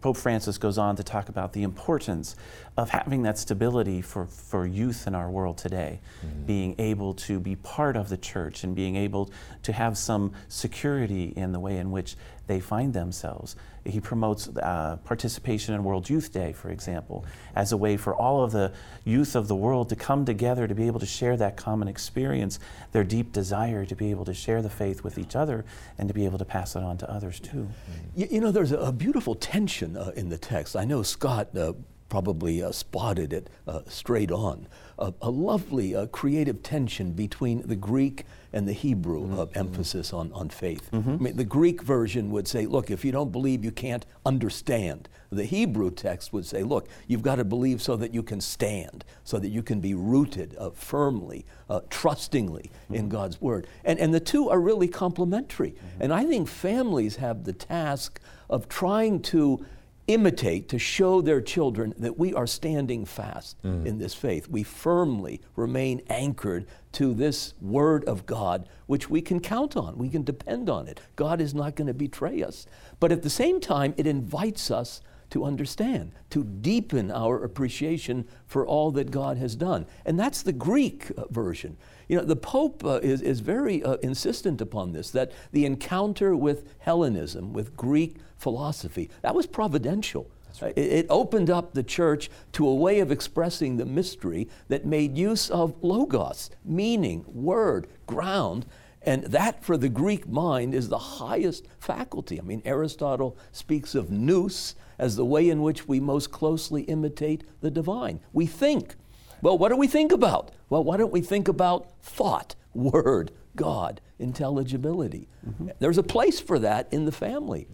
[0.02, 2.36] Pope Francis goes on to talk about the importance
[2.78, 6.46] of having that stability for, for youth in our world today, mm-hmm.
[6.46, 9.32] being able to be part of the church and being able
[9.64, 12.18] to have some security in the way in which
[12.48, 13.56] they find themselves.
[13.86, 18.44] He promotes uh, participation in World Youth Day, for example, as a way for all
[18.44, 18.74] of the
[19.04, 22.60] youth of the world to come together to be able to share that common experience,
[22.92, 25.66] their deep desire to be able to share the faith with each other
[25.98, 27.70] and to be able to pass it on to others too.
[28.16, 30.76] You, you know, there's a, a beautiful tension uh, in the text.
[30.76, 31.74] I know Scott uh,
[32.10, 34.68] probably uh, spotted it uh, straight on.
[34.98, 39.58] Uh, a lovely uh, creative tension between the Greek and the Hebrew mm-hmm.
[39.58, 40.90] emphasis on, on faith.
[40.92, 41.10] Mm-hmm.
[41.10, 45.10] I mean, the Greek version would say, look, if you don't believe, you can't understand.
[45.30, 49.04] The Hebrew text would say, look, you've got to believe so that you can stand,
[49.26, 52.96] so that you can be rooted uh, firmly, uh, trustingly mm-hmm.
[52.96, 53.68] in God's Word.
[53.84, 55.72] And, and the two are really complementary.
[55.72, 56.04] Mm-hmm.
[56.04, 59.66] And I think families have the task of trying to
[60.08, 63.86] imitate to show their children that we are standing fast mm.
[63.86, 64.48] in this faith.
[64.48, 69.98] We firmly remain anchored to this word of God, which we can count on.
[69.98, 71.00] We can depend on it.
[71.16, 72.68] God is not going to betray us.
[73.00, 75.02] But at the same time, it invites us
[75.32, 79.86] to understand, to deepen our appreciation for all that God has done.
[80.06, 81.78] And that's the Greek uh, version.
[82.08, 86.36] You know, the Pope uh, is, is very uh, insistent upon this that the encounter
[86.36, 90.30] with Hellenism, with Greek philosophy, that was providential.
[90.62, 90.74] Right.
[90.78, 95.18] It, it opened up the church to a way of expressing the mystery that made
[95.18, 98.66] use of logos, meaning, word, ground,
[99.02, 102.40] and that, for the Greek mind, is the highest faculty.
[102.40, 107.44] I mean, Aristotle speaks of nous as the way in which we most closely imitate
[107.62, 108.20] the divine.
[108.34, 108.96] We think.
[109.42, 110.52] Well, what do we think about?
[110.70, 115.28] Well, why don't we think about thought, word, God, intelligibility?
[115.48, 115.70] Mm-hmm.
[115.80, 117.68] There's a place for that in the family.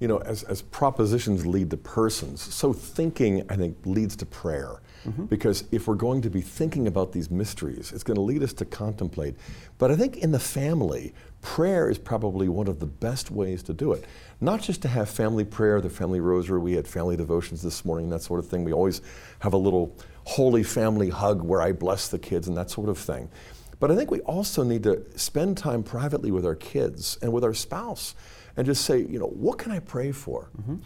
[0.00, 4.80] You know, as, as propositions lead to persons, so thinking, I think, leads to prayer.
[5.06, 5.26] Mm-hmm.
[5.26, 8.52] Because if we're going to be thinking about these mysteries, it's going to lead us
[8.54, 9.36] to contemplate.
[9.78, 13.72] But I think in the family, prayer is probably one of the best ways to
[13.72, 14.04] do it.
[14.40, 18.10] Not just to have family prayer, the family rosary, we had family devotions this morning,
[18.10, 18.64] that sort of thing.
[18.64, 19.02] We always
[19.40, 22.98] have a little holy family hug where I bless the kids and that sort of
[22.98, 23.30] thing.
[23.80, 27.44] But I think we also need to spend time privately with our kids and with
[27.44, 28.14] our spouse
[28.58, 30.50] and just say, you know, what can I pray for?
[30.60, 30.76] Mm-hmm.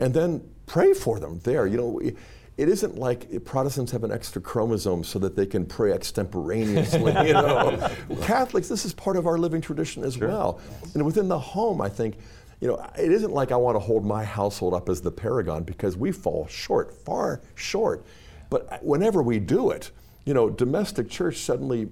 [0.00, 1.66] And then pray for them there.
[1.66, 5.92] You know, it isn't like Protestants have an extra chromosome so that they can pray
[5.92, 7.12] extemporaneously.
[7.26, 10.28] you know, Catholics, this is part of our living tradition as sure.
[10.28, 10.60] well.
[10.92, 12.18] And within the home, I think,
[12.60, 15.62] you know, it isn't like I want to hold my household up as the paragon
[15.62, 18.04] because we fall short, far short.
[18.50, 19.90] But whenever we do it,
[20.26, 21.88] you know, domestic church suddenly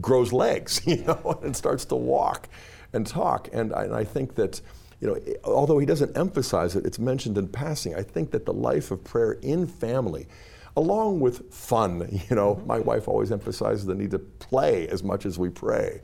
[0.00, 2.48] grows legs, you know, and starts to walk
[2.92, 3.48] and talk.
[3.52, 4.60] And I, and I think that
[5.00, 7.94] you know, although he doesn't emphasize it, it's mentioned in passing.
[7.96, 10.28] I think that the life of prayer in family,
[10.76, 15.26] along with fun, you know, my wife always emphasizes the need to play as much
[15.26, 16.00] as we pray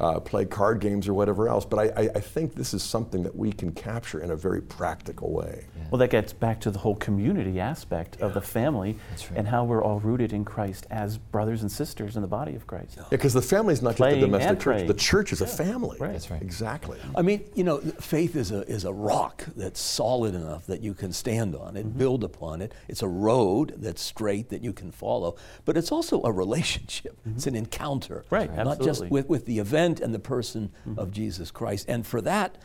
[0.00, 1.64] uh, play card games or whatever else.
[1.64, 5.32] But I, I, think this is something that we can capture in a very practical
[5.32, 5.64] way.
[5.76, 5.84] Yeah.
[5.90, 8.26] Well, that gets back to the whole community aspect yeah.
[8.26, 9.30] of the family right.
[9.36, 12.66] and how we're all rooted in Christ as brothers and sisters in the body of
[12.66, 12.94] Christ.
[12.96, 14.86] Yeah, because the family is not Playing just a domestic church.
[14.86, 15.96] The church is a family.
[15.98, 16.12] Right.
[16.12, 16.42] That's right.
[16.42, 16.98] Exactly.
[17.16, 20.92] I mean, you know, faith is a, is a rock that's solid enough that you
[20.92, 21.98] can stand on it, mm-hmm.
[21.98, 22.72] build upon it.
[22.88, 25.36] It's a road that's straight that you can follow.
[25.64, 27.16] But it's also a relationship.
[27.20, 27.36] Mm-hmm.
[27.36, 28.24] It's an encounter.
[28.28, 28.86] Right, Not absolutely.
[28.86, 30.98] just with, with the event and the person mm-hmm.
[30.98, 31.86] of Jesus Christ.
[31.88, 32.56] And for that,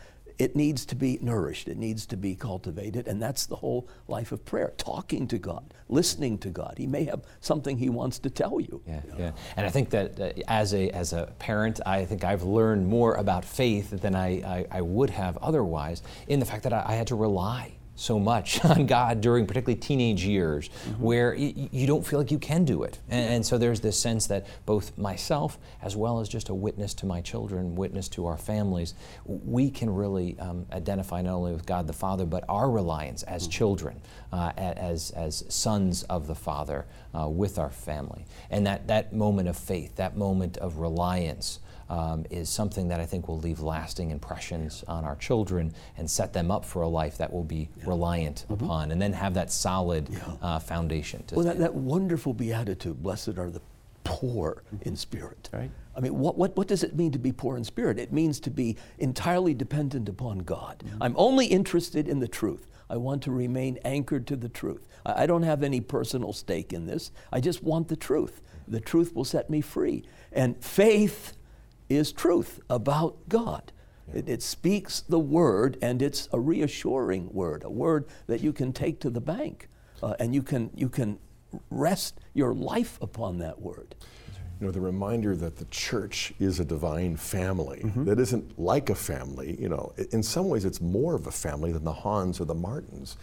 [0.42, 4.32] it needs to be nourished, it needs to be cultivated, and that's the whole life
[4.32, 6.76] of prayer talking to God, listening to God.
[6.78, 8.82] He may have something He wants to tell you.
[8.88, 9.32] Yeah, yeah.
[9.56, 13.16] And I think that uh, as, a, as a parent, I think I've learned more
[13.16, 16.94] about faith than I, I, I would have otherwise in the fact that I, I
[16.96, 21.04] had to rely so much on God during particularly teenage years mm-hmm.
[21.04, 23.00] where y- you don't feel like you can do it.
[23.10, 26.94] And, and, so there's this sense that both myself, as well as just a witness
[26.96, 28.96] to my children, witness to our families,
[29.26, 33.44] we can really um, identify not only with God the Father, but our reliance as
[33.44, 33.52] mm-hmm.
[33.52, 34.02] children,
[34.32, 36.86] uh, as, as sons of the Father
[37.18, 38.26] uh, with our family.
[38.50, 41.60] And that, that moment of faith, that moment of reliance
[41.92, 46.32] um, is something that I think will leave lasting impressions on our children and set
[46.32, 47.84] them up for a life that will be yeah.
[47.86, 48.64] reliant mm-hmm.
[48.64, 50.20] upon, and then have that solid yeah.
[50.42, 51.24] uh, foundation.
[51.34, 53.62] well, that, that wonderful beatitude, blessed are the
[54.06, 54.88] poor mm-hmm.
[54.88, 55.50] in spirit.
[55.52, 55.70] Right.
[55.96, 58.00] I mean, what, what, what does it mean to be poor in spirit?
[58.00, 60.84] It means to be entirely dependent upon God.
[60.86, 61.04] Mm-hmm.
[61.04, 62.68] I'm only interested in the truth.
[62.92, 64.86] I want to remain anchored to the truth.
[65.06, 67.12] I, I don't have any personal stake in this.
[67.32, 68.42] I just want the truth.
[68.68, 70.04] The truth will set me free.
[70.32, 71.34] And faith
[71.90, 73.72] is truth about God.
[74.14, 78.74] It, it speaks the word, and it's a reassuring word, a word that you can
[78.74, 79.70] take to the bank,
[80.04, 81.20] uh, and you can you can
[81.70, 83.96] rest your life upon that word.
[84.62, 88.06] You know, the reminder that the church is a divine family mm-hmm.
[88.06, 89.58] that isn't like a family.
[89.60, 92.54] You know, in some ways, it's more of a family than the Hahns or the
[92.54, 93.18] Martins.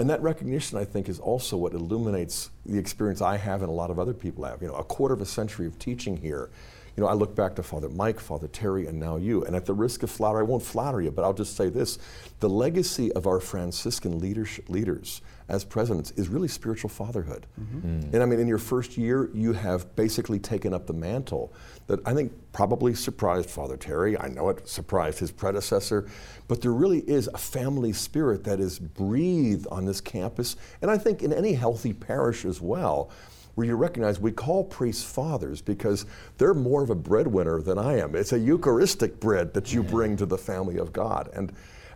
[0.00, 3.72] And that recognition, I think, is also what illuminates the experience I have and a
[3.72, 4.60] lot of other people have.
[4.60, 6.50] You know, a quarter of a century of teaching here.
[6.96, 9.44] You know, I look back to Father Mike, Father Terry, and now you.
[9.44, 12.00] And at the risk of flattery, I won't flatter you, but I'll just say this:
[12.40, 17.46] the legacy of our Franciscan leadership, leaders as presidents is really spiritual fatherhood.
[17.60, 18.14] Mm-hmm.
[18.14, 21.52] And I mean, in your first year, you have basically taken up the mantle
[21.86, 24.18] that I think probably surprised Father Terry.
[24.18, 26.08] I know it surprised his predecessor,
[26.48, 30.98] but there really is a family spirit that is breathed on this campus, and I
[30.98, 33.10] think in any healthy parish as well
[33.54, 36.06] where you recognize we call priests fathers because
[36.38, 38.14] they're more of a breadwinner than I am.
[38.14, 39.90] It's a Eucharistic bread that you mm-hmm.
[39.90, 41.28] bring to the family of God.
[41.34, 41.52] And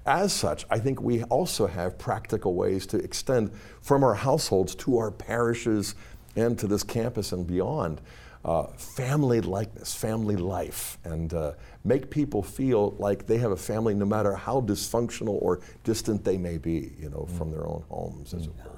[0.06, 3.50] as such, I think we also have practical ways to extend
[3.80, 5.94] from our households to our parishes
[6.36, 8.00] and to this campus and beyond.
[8.46, 11.50] Uh, family likeness, family life, and uh,
[11.82, 16.36] make people feel like they have a family no matter how dysfunctional or distant they
[16.36, 18.76] may be, you know, from their own homes, as it were.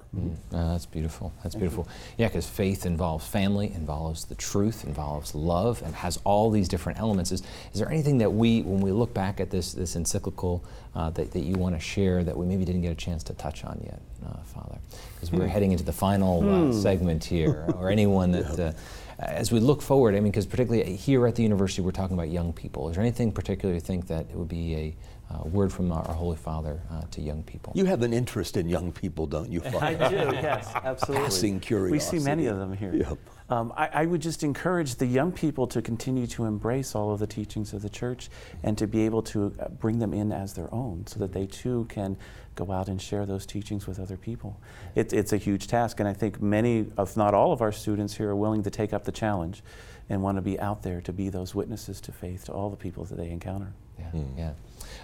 [0.54, 1.34] Uh, that's beautiful.
[1.42, 1.86] That's beautiful.
[2.16, 6.98] Yeah, because faith involves family, involves the truth, involves love, and has all these different
[6.98, 7.30] elements.
[7.30, 7.42] Is,
[7.74, 10.64] is there anything that we, when we look back at this, this encyclical,
[10.94, 13.34] uh, that, that you want to share that we maybe didn't get a chance to
[13.34, 14.78] touch on yet, uh, Father?
[15.14, 18.58] Because we're heading into the final uh, segment here, or anyone that.
[18.58, 18.72] Uh,
[19.18, 22.30] as we look forward, I mean, because particularly here at the university, we're talking about
[22.30, 22.88] young people.
[22.88, 24.96] Is there anything particular you think that it would be a
[25.34, 27.72] uh, word from our, our Holy Father uh, to young people?
[27.74, 29.78] You have an interest in young people, don't you, Father?
[30.04, 31.24] I do, yes, absolutely.
[31.24, 31.92] Passing curiosity.
[31.92, 32.94] We see many of them here.
[32.94, 33.18] Yep.
[33.50, 37.18] Um, I, I would just encourage the young people to continue to embrace all of
[37.18, 38.28] the teachings of the church
[38.62, 41.46] and to be able to uh, bring them in as their own so that they
[41.46, 42.16] too can
[42.54, 44.60] go out and share those teachings with other people.
[44.94, 48.16] It, it's a huge task, and I think many, if not all, of our students
[48.16, 49.62] here are willing to take up the challenge
[50.10, 52.76] and want to be out there to be those witnesses to faith to all the
[52.76, 53.72] people that they encounter.
[53.98, 54.52] Yeah, yeah.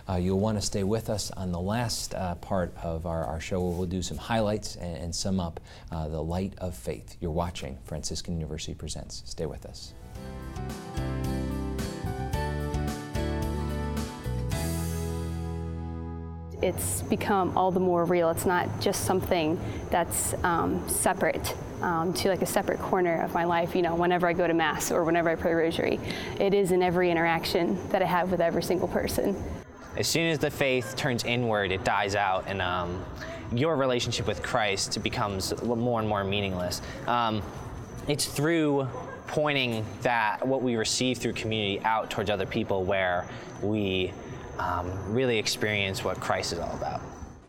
[0.08, 3.40] Uh, you'll want to stay with us on the last uh, part of our, our
[3.40, 5.60] show where we'll do some highlights and, and sum up
[5.90, 7.16] uh, the light of faith.
[7.20, 9.22] You're watching Franciscan University Presents.
[9.26, 9.94] Stay with us.
[16.64, 18.30] it's become all the more real.
[18.30, 19.60] It's not just something
[19.90, 23.76] that's um, separate um, to like a separate corner of my life.
[23.76, 26.00] You know, whenever I go to mass or whenever I pray rosary,
[26.40, 29.36] it is in every interaction that I have with every single person.
[29.96, 33.04] As soon as the faith turns inward, it dies out, and um,
[33.52, 36.82] your relationship with Christ becomes more and more meaningless.
[37.06, 37.42] Um,
[38.08, 38.88] it's through
[39.26, 43.26] pointing that what we receive through community out towards other people where
[43.62, 44.12] we
[44.58, 47.00] um, really experience what Christ is all about.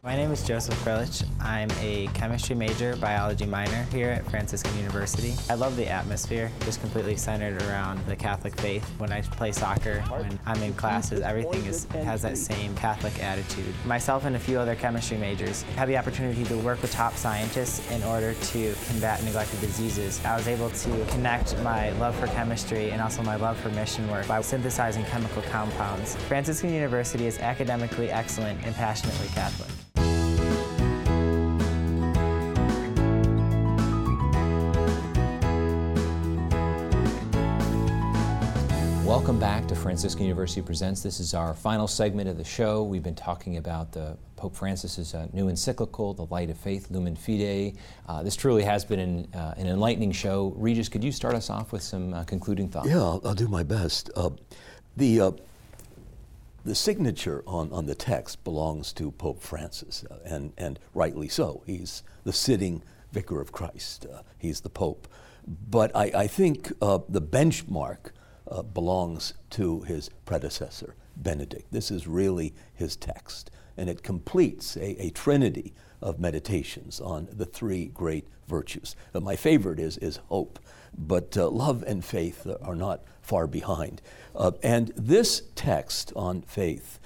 [0.06, 1.26] My name is Joseph Krilich.
[1.42, 5.34] I'm a chemistry major, biology minor here at Franciscan University.
[5.50, 8.88] I love the atmosphere, just completely centered around the Catholic faith.
[9.00, 13.74] When I play soccer, when I'm in classes, everything is, has that same Catholic attitude.
[13.84, 17.90] Myself and a few other chemistry majors had the opportunity to work with top scientists
[17.90, 20.24] in order to combat neglected diseases.
[20.24, 24.08] I was able to connect my love for chemistry and also my love for mission
[24.12, 26.16] work by synthesizing chemical compounds.
[26.28, 29.72] Franciscan University is academically excellent and passionately Catholic.
[39.26, 41.02] Welcome back to Franciscan University Presents.
[41.02, 42.84] This is our final segment of the show.
[42.84, 47.16] We've been talking about the Pope Francis's uh, new encyclical, The Light of Faith, Lumen
[47.16, 47.76] Fidei.
[48.08, 50.54] Uh, this truly has been an, uh, an enlightening show.
[50.56, 52.88] Regis, could you start us off with some uh, concluding thoughts?
[52.88, 54.12] Yeah, I'll, I'll do my best.
[54.16, 54.30] Uh,
[54.96, 55.32] the uh,
[56.64, 61.64] the signature on, on the text belongs to Pope Francis, and and rightly so.
[61.66, 64.06] He's the sitting vicar of Christ.
[64.38, 65.08] He's the Pope.
[65.48, 68.12] But I, I think the benchmark
[68.50, 71.72] uh, belongs to his predecessor, Benedict.
[71.72, 77.46] This is really his text, and it completes a, a trinity of meditations on the
[77.46, 78.96] three great virtues.
[79.14, 80.60] Uh, my favorite is, is hope,
[80.98, 84.02] but uh, love and faith are not far behind.
[84.36, 87.00] Uh, and this text on faith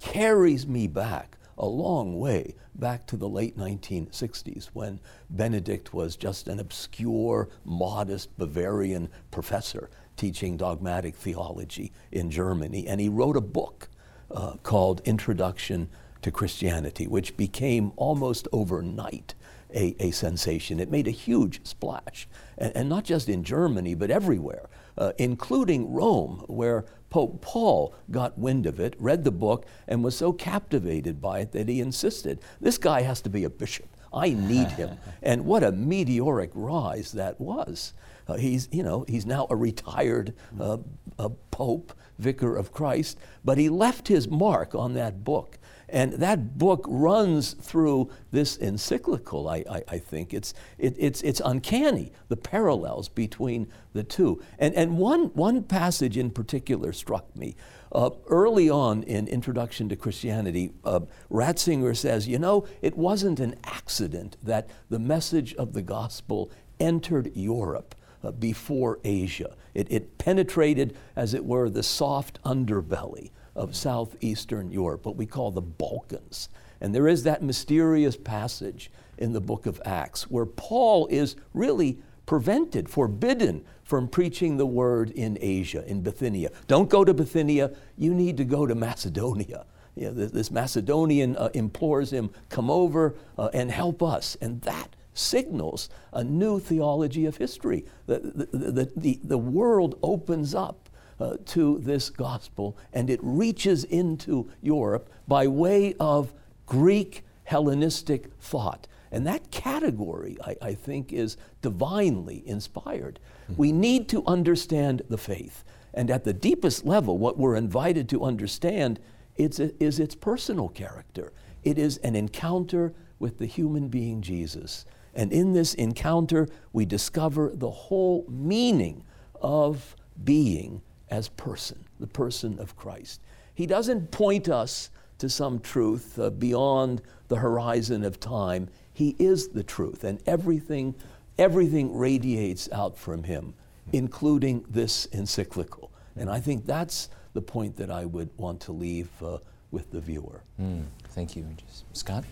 [0.00, 6.48] carries me back a long way back to the late 1960s when Benedict was just
[6.48, 12.86] an obscure, modest Bavarian professor teaching dogmatic theology in Germany.
[12.86, 13.88] And he wrote a book
[14.30, 15.88] uh, called Introduction
[16.22, 19.34] to Christianity, which became almost overnight
[19.74, 20.80] a, a sensation.
[20.80, 25.92] It made a huge splash, and, and not just in Germany, but everywhere, uh, including
[25.92, 31.20] Rome, where Pope Paul got wind of it, read the book, and was so captivated
[31.20, 33.86] by it that he insisted this guy has to be a bishop.
[34.12, 34.98] I need him.
[35.22, 37.92] and what a meteoric rise that was.
[38.26, 40.78] Uh, he's, you know, he's now a retired uh,
[41.18, 45.58] a pope, vicar of Christ, but he left his mark on that book.
[45.88, 50.32] And that book runs through this encyclical, I, I, I think.
[50.32, 54.42] It's, it, it's, it's uncanny, the parallels between the two.
[54.58, 57.54] And, and one, one passage in particular struck me.
[57.92, 61.00] Uh, early on in Introduction to Christianity, uh,
[61.30, 66.50] Ratzinger says, you know, it wasn't an accident that the message of the gospel
[66.80, 67.94] entered Europe
[68.32, 69.56] before Asia.
[69.74, 75.50] It, it penetrated, as it were, the soft underbelly of southeastern Europe, what we call
[75.50, 76.48] the Balkans.
[76.80, 81.98] And there is that mysterious passage in the book of Acts where Paul is really
[82.26, 86.50] prevented, forbidden from preaching the word in Asia, in Bithynia.
[86.66, 89.66] Don't go to Bithynia, you need to go to Macedonia.
[89.94, 94.36] You know, this, this, Macedonian uh, implores him, come over uh, and help us.
[94.40, 97.84] And that signals a new theology of history.
[98.06, 98.18] The,
[98.52, 100.88] the, the, the, world opens up
[101.18, 106.34] uh, to this gospel and it reaches into Europe by way of
[106.66, 108.86] Greek Hellenistic thought.
[109.12, 113.20] And that category, I, I think, is divinely inspired.
[113.44, 113.54] Mm-hmm.
[113.56, 115.62] We need to understand the faith.
[115.92, 118.98] And at the deepest level, what we're invited to understand
[119.36, 121.32] is, is its personal character.
[121.62, 124.84] It is an encounter with the human being Jesus.
[125.14, 129.04] And in this encounter, we discover the whole meaning
[129.40, 133.20] of being as person, the person of Christ.
[133.54, 138.68] He doesn't point us to some truth uh, beyond the horizon of time.
[138.92, 140.94] He is the truth, and everything,
[141.38, 143.54] everything radiates out from him,
[143.92, 145.90] including this encyclical.
[146.16, 149.38] And I think that's the point that I would want to leave uh,
[149.70, 150.42] with the viewer.
[150.60, 151.46] Mm, thank you.
[151.92, 152.24] Scott?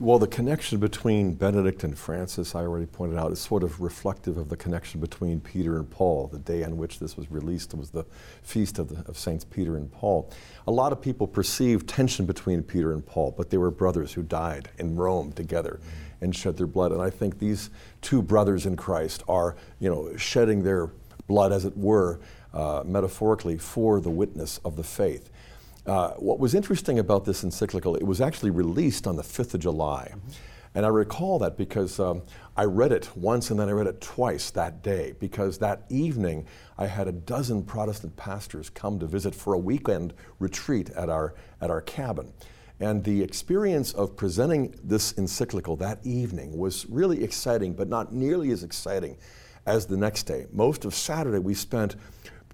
[0.00, 4.36] Well, the connection between Benedict and Francis, I already pointed out, is sort of reflective
[4.36, 6.28] of the connection between Peter and Paul.
[6.28, 8.04] The day on which this was released was the
[8.44, 10.30] feast of, the, of Saints Peter and Paul.
[10.68, 14.22] A lot of people perceive tension between Peter and Paul, but they were brothers who
[14.22, 15.80] died in Rome together
[16.20, 16.92] and shed their blood.
[16.92, 17.70] And I think these
[18.00, 20.92] two brothers in Christ are, you know, shedding their
[21.26, 22.20] blood, as it were,
[22.54, 25.28] uh, metaphorically, for the witness of the faith.
[25.88, 29.60] Uh, what was interesting about this encyclical, it was actually released on the 5th of
[29.60, 30.12] July.
[30.14, 30.28] Mm-hmm.
[30.74, 32.22] And I recall that because um,
[32.58, 36.46] I read it once and then I read it twice that day, because that evening
[36.76, 41.34] I had a dozen Protestant pastors come to visit for a weekend retreat at our,
[41.62, 42.34] at our cabin.
[42.80, 48.50] And the experience of presenting this encyclical that evening was really exciting, but not nearly
[48.50, 49.16] as exciting
[49.64, 50.46] as the next day.
[50.52, 51.96] Most of Saturday we spent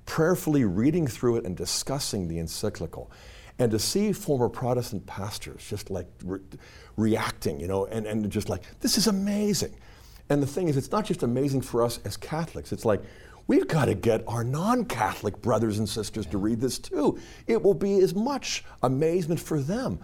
[0.07, 3.11] prayerfully reading through it and discussing the encyclical.
[3.59, 6.41] And to see former Protestant pastors just like re-
[6.97, 9.75] reacting, you know, and, and just like, this is amazing.
[10.29, 13.03] And the thing is, it's not just amazing for us as Catholics, it's like,
[13.47, 17.19] we've got to get our non Catholic brothers and sisters to read this too.
[17.47, 20.01] It will be as much amazement for them.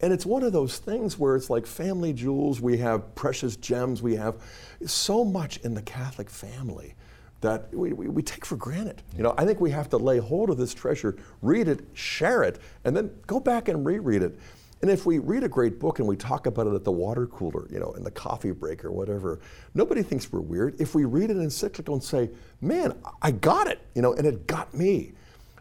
[0.00, 4.02] And it's one of those things where it's like family jewels, we have precious gems,
[4.02, 4.36] we have
[4.84, 6.94] so much in the Catholic family
[7.42, 9.02] that we, we, we, take for granted.
[9.16, 12.42] You know, I think we have to lay hold of this treasure, read it, share
[12.42, 14.38] it, and then go back and reread it.
[14.80, 17.26] And if we read a great book and we talk about it at the water
[17.26, 19.38] cooler, you know, in the coffee break or whatever,
[19.74, 20.80] nobody thinks we're weird.
[20.80, 22.30] If we read an encyclical and say,
[22.60, 25.12] man, I got it, you know, and it got me,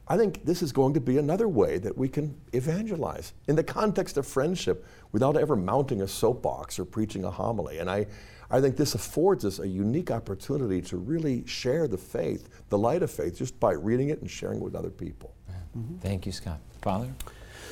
[0.08, 3.64] I think this is going to be another way that we can evangelize in the
[3.64, 7.78] context of friendship without ever mounting a soapbox or preaching a homily.
[7.78, 8.08] And I,
[8.52, 13.02] I think this affords us a unique opportunity to really share the faith, the light
[13.02, 15.34] of faith, just by reading it and sharing it with other people.
[15.78, 15.98] Mm-hmm.
[16.00, 16.60] Thank you, Scott.
[16.82, 17.14] Father?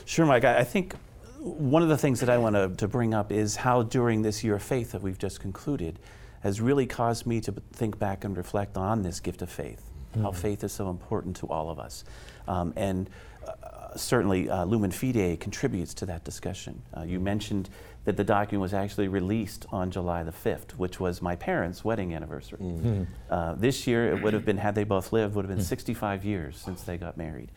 [0.06, 0.46] Sure, Mike.
[0.46, 0.96] I think
[1.40, 4.44] one of the things that I want to, to bring up is how during this
[4.44, 6.00] year of faith that we've just concluded
[6.42, 10.24] has really caused me to think back and reflect on this gift of faith, mm-hmm.
[10.24, 12.06] how faith is so important to all of us.
[12.48, 13.10] Um, and
[13.46, 16.82] uh, certainly, uh, Lumen Fidei contributes to that discussion.
[16.96, 17.70] Uh, you mentioned
[18.06, 22.14] that the document was actually released on July the 5th, which was my parents' wedding
[22.14, 22.60] anniversary.
[22.60, 23.04] Mm-hmm.
[23.30, 25.68] Uh, this year, it would have been, had they both lived, would have been mm.
[25.68, 27.52] 65 years since they got married.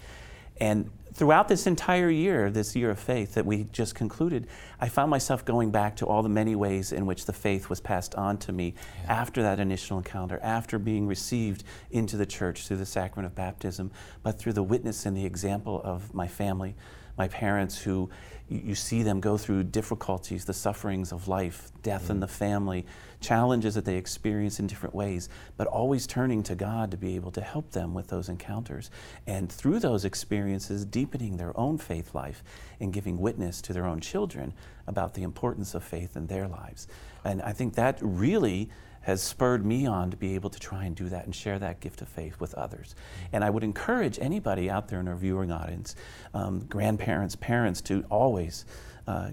[0.61, 4.47] And throughout this entire year, this year of faith that we just concluded,
[4.81, 7.81] I found myself going back to all the many ways in which the faith was
[7.81, 8.75] passed on to me
[9.05, 9.13] yeah.
[9.13, 13.91] after that initial encounter, after being received into the church through the sacrament of baptism,
[14.23, 16.75] but through the witness and the example of my family,
[17.19, 18.09] my parents who
[18.49, 22.13] you, see them go through difficulties, the sufferings of life, death mm-hmm.
[22.13, 22.87] in the family,
[23.21, 27.31] challenges that they experience in different ways, but always turning to God to be able
[27.33, 28.91] to help them with those encounters.
[29.27, 32.43] And through those experiences, deepening their own faith life
[32.81, 34.53] and giving witness to their own children
[34.87, 36.89] about the importance of faith in their lives.
[37.25, 38.71] And I think that really
[39.03, 41.81] has spurred me on to be able to try and do that and share that
[41.81, 42.95] gift of faith with others.
[43.33, 45.97] And I would encourage anybody out there in our viewing audience,
[46.35, 48.65] um, grandparents, parents, to always
[49.07, 49.31] uh,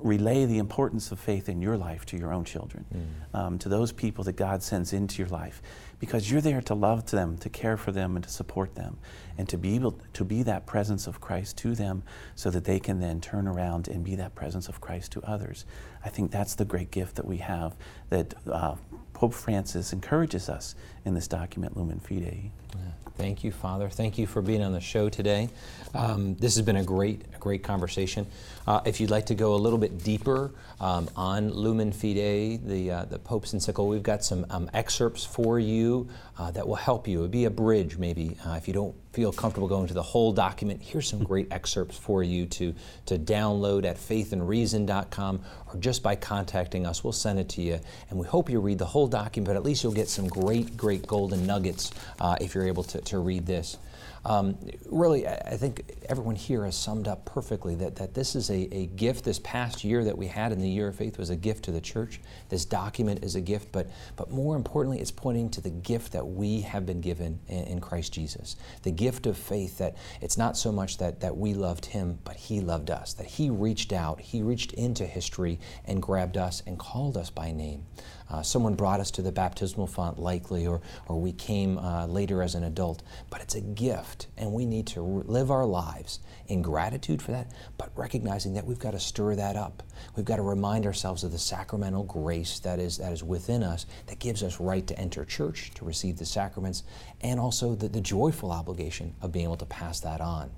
[0.00, 3.38] relay the importance of faith in your life to your own children, mm.
[3.38, 5.62] um, to those people that God sends into your life,
[6.02, 8.98] because you're there to love them, to care for them, and to support them,
[9.38, 12.02] and to be able to be that presence of Christ to them,
[12.34, 15.64] so that they can then turn around and be that presence of Christ to others.
[16.04, 17.76] I think that's the great gift that we have
[18.10, 18.74] that uh,
[19.12, 20.74] Pope Francis encourages us
[21.04, 22.50] in this document, Lumen Fidei.
[22.74, 22.80] Yeah.
[23.16, 23.88] Thank you, Father.
[23.88, 25.50] Thank you for being on the show today.
[25.94, 28.26] Um, this has been a great, great conversation.
[28.66, 32.90] Uh, if you'd like to go a little bit deeper um, on Lumen Fidei, the,
[32.90, 35.91] uh, the Pope's encyclical, we've got some um, excerpts for you
[36.38, 37.18] uh, that will help you.
[37.18, 40.02] It would be a bridge, maybe, uh, if you don't feel comfortable going to the
[40.02, 40.82] whole document.
[40.82, 42.74] Here's some great excerpts for you to,
[43.06, 47.04] to download at faithandreason.com or just by contacting us.
[47.04, 47.78] We'll send it to you.
[48.10, 50.76] And we hope you read the whole document, but at least you'll get some great,
[50.76, 53.76] great golden nuggets uh, if you're able to, to read this.
[54.24, 54.56] Um,
[54.86, 58.86] really, I think everyone here has summed up perfectly that, that this is a, a
[58.86, 59.24] gift.
[59.24, 61.72] This past year that we had in the year of faith was a gift to
[61.72, 62.20] the church.
[62.48, 66.24] This document is a gift, but, but more importantly, it's pointing to the gift that
[66.24, 68.56] we have been given in, in Christ Jesus.
[68.84, 72.36] The gift of faith that it's not so much that, that we loved him, but
[72.36, 76.78] he loved us, that he reached out, he reached into history and grabbed us and
[76.78, 77.84] called us by name.
[78.32, 82.42] Uh, someone brought us to the baptismal font, likely, or, or we came uh, later
[82.42, 83.02] as an adult.
[83.28, 87.32] But it's a gift, and we need to re- live our lives in gratitude for
[87.32, 89.82] that, but recognizing that we've got to stir that up.
[90.16, 93.84] We've got to remind ourselves of the sacramental grace that is, that is within us
[94.06, 96.84] that gives us right to enter church, to receive the sacraments,
[97.20, 100.50] and also the, the joyful obligation of being able to pass that on.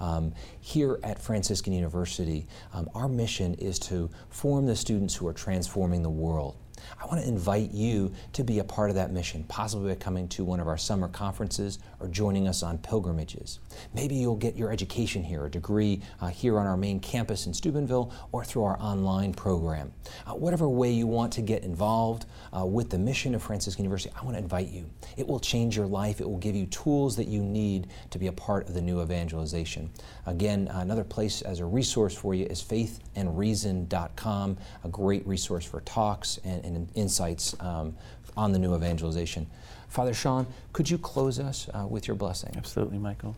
[0.00, 5.32] Um, here at Franciscan University, um, our mission is to form the students who are
[5.32, 6.56] transforming the world.
[7.00, 10.28] I want to invite you to be a part of that mission, possibly by coming
[10.28, 13.60] to one of our summer conferences or joining us on pilgrimages.
[13.94, 17.54] Maybe you'll get your education here, a degree uh, here on our main campus in
[17.54, 19.92] Steubenville, or through our online program.
[20.26, 22.26] Uh, whatever way you want to get involved
[22.56, 24.88] uh, with the mission of Franciscan University, I want to invite you.
[25.16, 26.20] It will change your life.
[26.20, 29.02] It will give you tools that you need to be a part of the new
[29.02, 29.90] evangelization.
[30.26, 36.38] Again, another place as a resource for you is faithandreason.com, a great resource for talks
[36.44, 37.96] and, and insights um,
[38.36, 39.46] on the new evangelization.
[39.88, 42.54] Father Sean, could you close us uh, with your blessing?
[42.56, 43.36] Absolutely, Michael.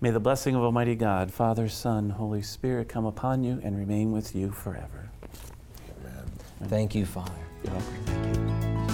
[0.00, 4.12] May the blessing of Almighty God, Father, Son, Holy Spirit come upon you and remain
[4.12, 5.10] with you forever.
[6.00, 6.24] Amen.
[6.64, 7.32] Thank you, Father.
[7.62, 8.90] You're welcome.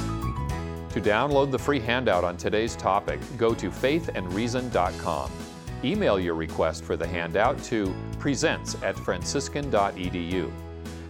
[0.91, 5.31] To download the free handout on today's topic, go to faithandreason.com.
[5.85, 10.51] Email your request for the handout to presents at franciscan.edu.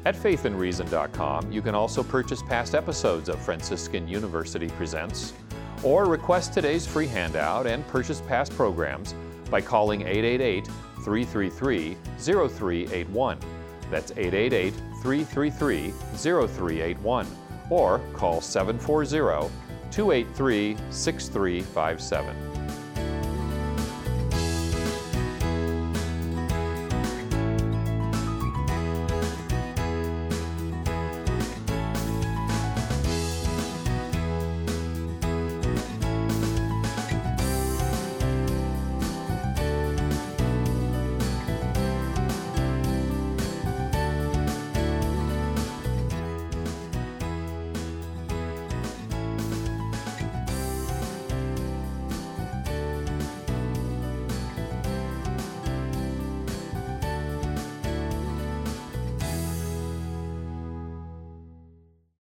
[0.06, 5.32] At faithandreason.com, you can also purchase past episodes of Franciscan University Presents,
[5.82, 9.16] or request today's free handout and purchase past programs
[9.50, 10.68] by calling 888
[11.02, 13.38] 333 0381.
[13.90, 17.26] That's 888 333 0381,
[17.68, 19.50] or call 740
[19.90, 22.65] 283 6357.